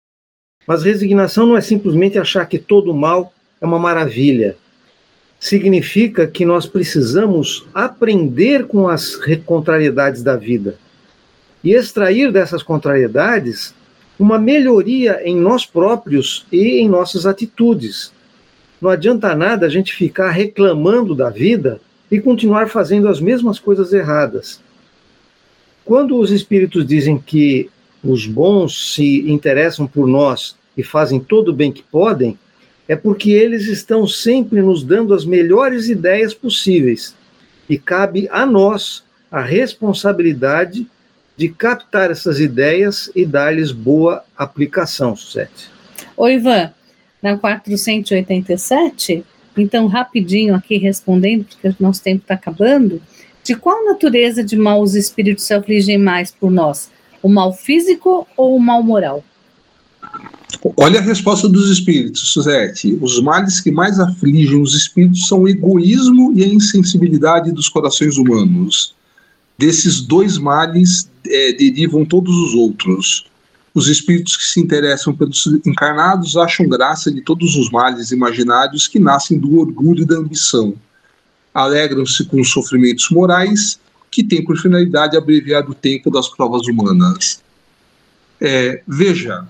mas 0.65 0.84
resignação 0.84 1.45
não 1.45 1.57
é 1.57 1.61
simplesmente 1.61 2.17
achar 2.17 2.47
que 2.47 2.57
todo 2.57 2.93
mal 2.93 3.31
é 3.61 3.65
uma 3.65 3.77
maravilha 3.77 4.57
significa 5.44 6.26
que 6.26 6.46
nós 6.46 6.66
precisamos 6.66 7.66
aprender 7.74 8.66
com 8.66 8.88
as 8.88 9.20
contrariedades 9.46 10.24
da 10.24 10.38
vida 10.38 10.78
e 11.62 11.74
extrair 11.74 12.32
dessas 12.32 12.64
contrariedades 12.64 13.76
uma 14.18 14.39
melhoria 14.39 15.20
em 15.22 15.36
nós 15.36 15.66
próprios 15.66 16.46
e 16.50 16.80
em 16.80 16.88
nossas 16.88 17.26
atitudes. 17.26 18.14
Não 18.82 18.89
adianta 18.89 19.36
nada 19.36 19.66
a 19.66 19.70
gente 19.70 19.94
ficar 19.94 20.32
reclamando 20.32 21.14
da 21.14 21.30
vida 21.30 21.82
e 22.10 22.22
continuar 22.22 22.70
fazendo 22.70 23.10
as 23.10 23.20
mesmas 23.20 23.60
coisas 23.60 23.91
erradas. 23.91 24.62
Quando 25.84 26.18
os 26.18 26.32
espíritos 26.32 26.88
dizem 26.88 27.18
que 27.18 27.70
os 28.02 28.26
bons 28.26 28.94
se 28.94 29.30
interessam 29.30 29.88
por 29.88 30.08
nós 30.08 30.56
e 30.78 30.84
fazem 30.84 31.20
todo 31.20 31.50
o 31.50 31.54
bem 31.54 31.70
que 31.70 31.84
podem, 31.84 32.39
é 32.88 32.95
porque 32.95 33.31
eles 33.31 33.67
estão 33.67 34.05
sempre 34.07 34.61
nos 34.61 34.84
dando 34.84 35.13
as 35.13 35.25
melhores 35.25 35.88
ideias 35.88 36.34
possíveis. 36.34 37.15
E 37.69 37.77
cabe 37.77 38.27
a 38.31 38.45
nós 38.45 39.03
a 39.31 39.41
responsabilidade 39.41 40.86
de 41.36 41.49
captar 41.49 42.11
essas 42.11 42.39
ideias 42.39 43.09
e 43.15 43.25
dar-lhes 43.25 43.71
boa 43.71 44.23
aplicação, 44.38 45.15
Suzete. 45.15 45.71
Oi, 46.15 46.36
Ivan, 46.36 46.71
na 47.21 47.38
487, 47.38 49.23
Então, 49.57 49.88
rapidinho 49.88 50.55
aqui 50.55 50.77
respondendo, 50.77 51.45
porque 51.45 51.67
o 51.67 51.75
nosso 51.79 52.03
tempo 52.03 52.23
está 52.23 52.34
acabando, 52.34 53.01
de 53.43 53.55
qual 53.55 53.86
natureza 53.86 54.43
de 54.43 54.55
mal 54.55 54.81
os 54.81 54.95
espíritos 54.95 55.45
se 55.45 55.53
afligem 55.53 55.97
mais 55.97 56.31
por 56.31 56.49
nós? 56.49 56.89
O 57.21 57.29
mal 57.29 57.53
físico 57.53 58.27
ou 58.36 58.55
o 58.55 58.59
mal 58.59 58.81
moral? 58.81 59.23
Olha 60.78 60.99
a 60.99 61.03
resposta 61.03 61.49
dos 61.49 61.70
espíritos, 61.70 62.30
Suzete. 62.30 62.97
Os 63.01 63.22
males 63.22 63.59
que 63.59 63.70
mais 63.70 63.99
afligem 63.99 64.61
os 64.61 64.74
espíritos 64.74 65.28
são 65.28 65.41
o 65.41 65.49
egoísmo 65.49 66.32
e 66.34 66.43
a 66.43 66.47
insensibilidade 66.47 67.51
dos 67.51 67.68
corações 67.68 68.18
humanos. 68.18 68.95
Desses 69.57 69.99
dois 69.99 70.38
males 70.38 71.09
é, 71.28 71.51
derivam 71.51 72.05
todos 72.05 72.34
os 72.36 72.53
outros. 72.53 73.26
Os 73.74 73.89
espíritos 73.89 74.38
que 74.38 74.43
se 74.43 74.61
interessam 74.61 75.14
pelos 75.14 75.45
encarnados 75.66 76.38
acham 76.38 76.70
graça 76.70 77.11
de 77.11 77.22
todos 77.22 77.55
os 77.57 77.70
males 77.70 78.11
imaginários 78.11 78.88
que 78.88 78.99
nascem 78.99 79.38
do 79.38 79.59
orgulho 79.59 80.03
e 80.03 80.05
da 80.05 80.16
ambição. 80.16 80.76
Alegram-se 81.53 82.24
com 82.26 82.39
os 82.39 82.49
sofrimentos 82.49 83.09
morais, 83.09 83.80
que 84.09 84.24
têm 84.24 84.43
por 84.43 84.57
finalidade 84.57 85.18
abreviar 85.18 85.70
o 85.70 85.74
tempo 85.74 86.09
das 86.09 86.30
provas 86.30 86.68
humanas. 86.68 87.41
É, 88.39 88.82
veja, 88.88 89.45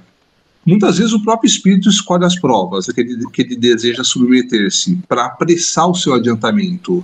muitas 0.66 0.98
vezes 0.98 1.14
o 1.14 1.22
próprio 1.22 1.48
espírito 1.48 1.90
escolhe 1.90 2.26
as 2.26 2.40
provas 2.40 2.88
que 2.88 3.02
ele, 3.02 3.26
que 3.32 3.42
ele 3.42 3.56
deseja 3.56 4.04
submeter-se 4.04 4.96
para 5.08 5.26
apressar 5.26 5.90
o 5.90 5.96
seu 5.96 6.14
adiantamento. 6.14 7.04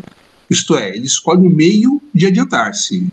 Isto 0.49 0.75
é, 0.75 0.95
ele 0.95 1.05
escolhe 1.05 1.45
o 1.45 1.49
meio 1.49 2.01
de 2.13 2.25
adiantar-se. 2.25 3.07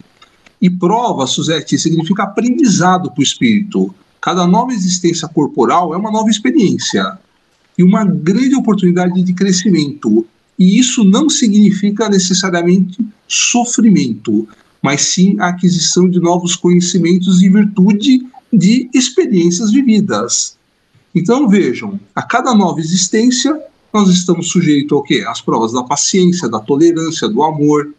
E 0.61 0.71
prova, 0.71 1.27
Suzette, 1.27 1.79
significa 1.79 2.23
aprendizado 2.23 3.11
para 3.11 3.21
o 3.21 3.23
espírito. 3.23 3.95
Cada 4.21 4.47
nova 4.47 4.73
existência 4.73 5.29
corporal 5.29 5.95
é 5.95 5.97
uma 5.97 6.11
nova 6.11 6.31
experiência 6.31 7.19
e 7.77 7.83
uma 7.83 8.05
grande 8.05 8.55
oportunidade 8.55 9.23
de 9.23 9.33
crescimento. 9.35 10.27
E 10.59 10.79
isso 10.79 11.05
não 11.05 11.29
significa 11.29 12.09
necessariamente 12.09 12.99
sofrimento, 13.29 14.49
mas 14.81 15.03
sim 15.03 15.37
a 15.39 15.49
aquisição 15.49 16.09
de 16.09 16.19
novos 16.19 16.57
conhecimentos 16.57 17.43
e 17.43 17.49
virtude 17.51 18.27
de 18.53 18.89
experiências 18.95 19.71
vividas. 19.71 20.57
Então 21.15 21.49
vejam, 21.49 21.99
a 22.15 22.23
cada 22.23 22.55
nova 22.55 22.81
existência 22.81 23.59
nós 23.93 24.09
estamos 24.11 24.51
sujeitos 24.51 24.93
ao 24.93 25.03
quê? 25.03 25.25
Às 25.27 25.41
provas 25.41 25.73
da 25.73 25.83
paciência, 25.83 26.49
da 26.49 26.59
tolerância, 26.59 27.29
do 27.29 27.43
amor, 27.43 27.95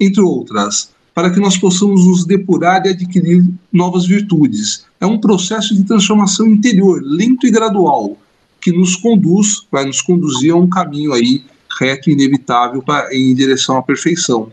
entre 0.00 0.20
outras 0.20 0.90
para 1.14 1.30
que 1.30 1.40
nós 1.40 1.58
possamos 1.58 2.06
nos 2.06 2.24
depurar 2.24 2.84
e 2.86 2.90
adquirir 2.90 3.44
novas 3.72 4.06
virtudes. 4.06 4.86
É 5.00 5.06
um 5.06 5.18
processo 5.18 5.74
de 5.74 5.84
transformação 5.84 6.46
interior, 6.46 7.02
lento 7.04 7.46
e 7.46 7.50
gradual, 7.50 8.16
que 8.60 8.72
nos 8.72 8.96
conduz, 8.96 9.66
vai 9.70 9.84
nos 9.84 10.00
conduzir 10.00 10.52
a 10.52 10.56
um 10.56 10.68
caminho 10.68 11.12
aí 11.12 11.44
reto 11.78 12.08
e 12.08 12.12
inevitável 12.12 12.82
pra, 12.82 13.08
em 13.14 13.34
direção 13.34 13.76
à 13.76 13.82
perfeição. 13.82 14.50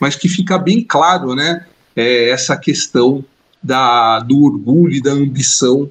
Mas 0.00 0.16
que 0.16 0.28
fica 0.28 0.58
bem 0.58 0.82
claro, 0.82 1.34
né, 1.34 1.64
é, 1.94 2.30
essa 2.30 2.56
questão 2.56 3.24
da, 3.64 4.20
do 4.20 4.44
orgulho 4.44 4.92
e 4.92 5.02
da 5.02 5.12
ambição 5.12 5.90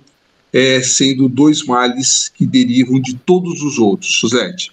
é, 0.54 0.80
sendo 0.84 1.28
dois 1.28 1.66
males 1.66 2.30
que 2.30 2.46
derivam 2.46 3.02
de 3.02 3.16
todos 3.16 3.64
os 3.64 3.80
outros, 3.80 4.20
Suzete. 4.20 4.72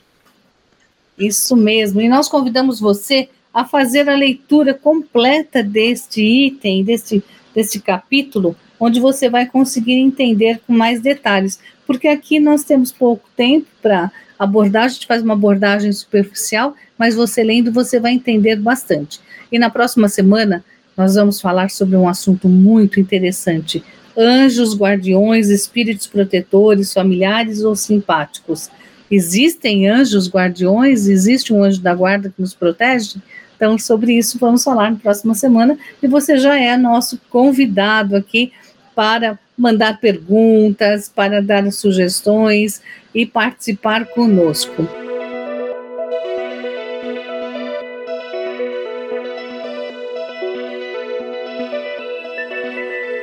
Isso 1.19 1.57
mesmo. 1.57 2.03
E 2.03 2.09
nós 2.09 2.29
convidamos 2.29 2.79
você 2.79 3.31
a 3.53 3.65
fazer 3.65 4.09
a 4.09 4.15
leitura 4.15 4.75
completa 4.75 5.63
deste 5.63 6.23
item, 6.23 6.85
deste, 6.85 7.25
deste 7.55 7.81
capítulo, 7.81 8.55
onde 8.79 9.01
você 9.01 9.29
vai 9.29 9.47
conseguir 9.47 9.95
entender 9.95 10.61
com 10.67 10.73
mais 10.73 11.01
detalhes, 11.01 11.59
porque 11.87 12.09
aqui 12.09 12.39
nós 12.39 12.63
temos 12.63 12.93
pouco 12.93 13.29
tempo 13.35 13.67
para 13.83 14.13
abordar, 14.39 14.85
a 14.85 14.89
gente 14.89 15.07
faz 15.07 15.23
uma 15.23 15.35
abordagem 15.35 15.93
superficial, 15.93 16.75
mas 16.97 17.15
você 17.15 17.43
lendo 17.43 17.73
você 17.73 17.99
vai 17.99 18.13
entender 18.13 18.57
bastante. 18.57 19.21
E 19.51 19.59
na 19.59 19.69
próxima 19.69 20.09
semana 20.09 20.65
nós 20.97 21.15
vamos 21.15 21.41
falar 21.41 21.71
sobre 21.71 21.97
um 21.97 22.09
assunto 22.09 22.49
muito 22.49 23.01
interessante: 23.01 23.83
anjos, 24.17 24.77
guardiões, 24.77 25.49
espíritos 25.49 26.07
protetores, 26.07 26.93
familiares 26.93 27.63
ou 27.63 27.75
simpáticos. 27.75 28.71
Existem 29.11 29.89
anjos 29.89 30.29
guardiões? 30.31 31.09
Existe 31.09 31.53
um 31.53 31.65
anjo 31.65 31.81
da 31.81 31.95
guarda 31.95 32.29
que 32.29 32.41
nos 32.41 32.55
protege? 32.55 33.17
Então, 33.57 33.79
sobre 33.79 34.17
isso 34.17 34.39
vamos 34.39 34.65
falar 34.65 34.91
na 34.91 34.97
próxima 34.97 35.35
semana. 35.35 35.77
E 36.03 36.07
você 36.07 36.39
já 36.39 36.59
é 36.59 36.77
nosso 36.77 37.21
convidado 37.29 38.17
aqui 38.17 38.53
para 38.95 39.39
mandar 39.57 40.01
perguntas, 40.01 41.11
para 41.15 41.43
dar 41.43 41.71
sugestões 41.73 42.81
e 43.15 43.27
participar 43.27 44.07
conosco. 44.07 45.00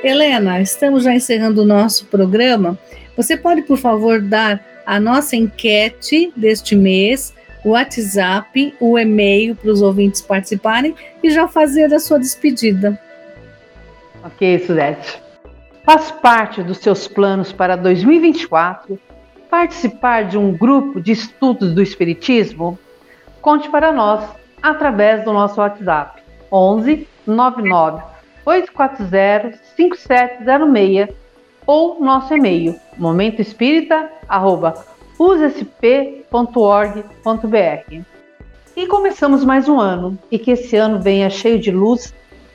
Helena, 0.07 0.61
estamos 0.61 1.03
já 1.03 1.13
encerrando 1.13 1.63
o 1.63 1.65
nosso 1.65 2.05
programa. 2.05 2.79
Você 3.17 3.35
pode, 3.35 3.63
por 3.63 3.77
favor, 3.77 4.21
dar 4.21 4.65
a 4.85 5.01
nossa 5.01 5.35
enquete 5.35 6.31
deste 6.33 6.77
mês 6.77 7.35
o 7.65 7.71
WhatsApp, 7.71 8.73
o 8.79 8.97
e-mail 8.97 9.53
para 9.53 9.69
os 9.69 9.81
ouvintes 9.81 10.21
participarem 10.21 10.95
e 11.21 11.29
já 11.29 11.45
fazer 11.49 11.93
a 11.93 11.99
sua 11.99 12.17
despedida. 12.17 12.97
Ok, 14.23 14.59
Suzete. 14.59 15.21
Faz 15.83 16.09
parte 16.09 16.63
dos 16.63 16.77
seus 16.77 17.09
planos 17.09 17.51
para 17.51 17.75
2024 17.75 18.97
participar 19.49 20.23
de 20.23 20.37
um 20.37 20.55
grupo 20.55 21.01
de 21.01 21.11
estudos 21.11 21.73
do 21.73 21.81
Espiritismo? 21.81 22.79
Conte 23.41 23.69
para 23.69 23.91
nós 23.91 24.23
através 24.61 25.25
do 25.25 25.33
nosso 25.33 25.59
WhatsApp 25.59 26.21
11 26.49 27.05
99 27.25 28.01
840 28.45 29.66
5706 29.77 31.09
ou 31.65 32.03
nosso 32.03 32.33
e-mail 32.33 32.75
momentoespírita@ 32.97 34.09
usesp.org.br. 35.19 36.27
E 38.75 38.85
começamos 38.85 39.43
mais 39.43 39.67
um 39.67 39.79
ano, 39.79 40.17
e 40.31 40.37
que 40.37 40.51
esse 40.51 40.75
ano 40.75 41.01
venha 41.01 41.29
cheio 41.29 41.59
de 41.59 41.71
luz, 41.71 42.13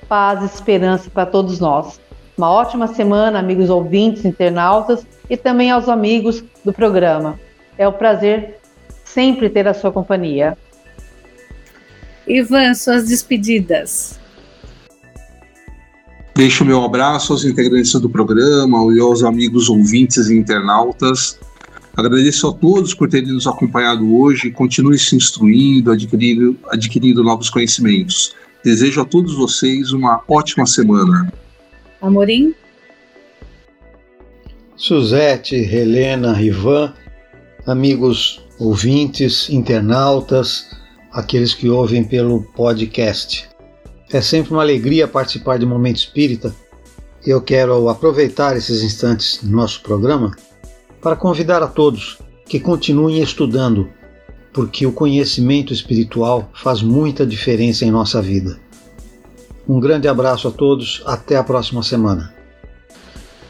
paz 0.08 0.42
e 0.42 0.46
esperança 0.46 1.10
para 1.10 1.26
todos 1.26 1.58
nós. 1.58 2.00
Uma 2.38 2.50
ótima 2.50 2.86
semana, 2.86 3.40
amigos 3.40 3.68
ouvintes, 3.68 4.24
internautas 4.24 5.04
e 5.28 5.36
também 5.36 5.70
aos 5.70 5.88
amigos 5.88 6.44
do 6.64 6.72
programa. 6.72 7.38
É 7.76 7.88
um 7.88 7.92
prazer 7.92 8.60
sempre 9.04 9.50
ter 9.50 9.66
a 9.66 9.74
sua 9.74 9.90
companhia. 9.90 10.56
Ivan, 12.26 12.74
suas 12.74 13.08
despedidas. 13.08 14.21
Deixo 16.34 16.64
meu 16.64 16.82
abraço 16.82 17.32
aos 17.32 17.44
integrantes 17.44 17.92
do 17.92 18.08
programa 18.08 18.78
e 18.94 19.00
aos 19.00 19.22
amigos 19.22 19.68
ouvintes 19.68 20.28
e 20.28 20.36
internautas. 20.36 21.38
Agradeço 21.94 22.48
a 22.48 22.52
todos 22.54 22.94
por 22.94 23.08
terem 23.08 23.32
nos 23.32 23.46
acompanhado 23.46 24.16
hoje. 24.16 24.50
Continue 24.50 24.98
se 24.98 25.14
instruindo, 25.14 25.92
adquirindo, 25.92 26.56
adquirindo 26.70 27.22
novos 27.22 27.50
conhecimentos. 27.50 28.34
Desejo 28.64 29.02
a 29.02 29.04
todos 29.04 29.34
vocês 29.34 29.92
uma 29.92 30.22
ótima 30.26 30.64
semana. 30.64 31.30
Amorim? 32.00 32.54
Suzete, 34.74 35.54
Helena, 35.54 36.40
Ivan, 36.40 36.94
amigos 37.66 38.42
ouvintes, 38.58 39.50
internautas, 39.50 40.66
aqueles 41.12 41.52
que 41.52 41.68
ouvem 41.68 42.02
pelo 42.02 42.42
podcast. 42.54 43.51
É 44.12 44.20
sempre 44.20 44.52
uma 44.52 44.60
alegria 44.60 45.08
participar 45.08 45.58
de 45.58 45.64
Momento 45.64 45.96
Espírita. 45.96 46.54
Eu 47.24 47.40
quero 47.40 47.88
aproveitar 47.88 48.54
esses 48.54 48.82
instantes 48.82 49.38
do 49.42 49.50
nosso 49.50 49.80
programa 49.80 50.36
para 51.00 51.16
convidar 51.16 51.62
a 51.62 51.66
todos 51.66 52.18
que 52.44 52.60
continuem 52.60 53.22
estudando, 53.22 53.88
porque 54.52 54.86
o 54.86 54.92
conhecimento 54.92 55.72
espiritual 55.72 56.50
faz 56.52 56.82
muita 56.82 57.24
diferença 57.24 57.86
em 57.86 57.90
nossa 57.90 58.20
vida. 58.20 58.60
Um 59.66 59.80
grande 59.80 60.06
abraço 60.06 60.46
a 60.46 60.50
todos, 60.50 61.02
até 61.06 61.36
a 61.36 61.42
próxima 61.42 61.82
semana. 61.82 62.34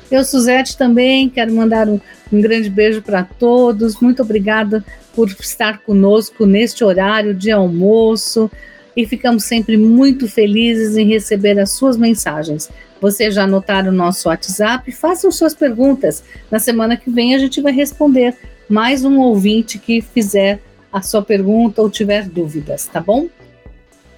Eu, 0.08 0.24
Suzete, 0.24 0.76
também 0.76 1.28
quero 1.28 1.52
mandar 1.52 1.88
um, 1.88 1.98
um 2.32 2.40
grande 2.40 2.70
beijo 2.70 3.02
para 3.02 3.24
todos. 3.24 3.98
Muito 4.00 4.22
obrigada 4.22 4.84
por 5.12 5.28
estar 5.28 5.80
conosco 5.80 6.46
neste 6.46 6.84
horário 6.84 7.34
de 7.34 7.50
almoço 7.50 8.48
e 8.96 9.06
ficamos 9.06 9.44
sempre 9.44 9.76
muito 9.76 10.28
felizes 10.28 10.96
em 10.96 11.06
receber 11.06 11.58
as 11.58 11.70
suas 11.70 11.96
mensagens. 11.96 12.70
Você 13.00 13.30
já 13.30 13.44
anotaram 13.44 13.90
o 13.90 13.94
nosso 13.94 14.28
WhatsApp? 14.28 14.90
Façam 14.92 15.30
suas 15.30 15.54
perguntas. 15.54 16.22
Na 16.50 16.58
semana 16.58 16.96
que 16.96 17.10
vem 17.10 17.34
a 17.34 17.38
gente 17.38 17.60
vai 17.60 17.72
responder 17.72 18.36
mais 18.68 19.04
um 19.04 19.18
ouvinte 19.18 19.78
que 19.78 20.00
fizer 20.00 20.60
a 20.92 21.00
sua 21.02 21.22
pergunta 21.22 21.82
ou 21.82 21.90
tiver 21.90 22.28
dúvidas, 22.28 22.86
tá 22.86 23.00
bom? 23.00 23.28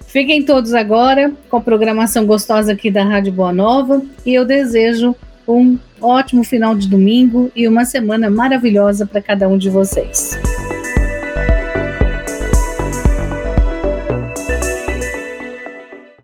Fiquem 0.05 0.43
todos 0.43 0.73
agora 0.73 1.33
com 1.49 1.57
a 1.57 1.61
programação 1.61 2.25
gostosa 2.25 2.73
aqui 2.73 2.89
da 2.89 3.03
Rádio 3.03 3.33
Boa 3.33 3.51
Nova 3.51 4.01
e 4.25 4.33
eu 4.33 4.45
desejo 4.45 5.15
um 5.47 5.77
ótimo 6.01 6.43
final 6.43 6.75
de 6.75 6.87
domingo 6.87 7.51
e 7.55 7.67
uma 7.67 7.85
semana 7.85 8.29
maravilhosa 8.29 9.05
para 9.05 9.21
cada 9.21 9.47
um 9.47 9.57
de 9.57 9.69
vocês. 9.69 10.37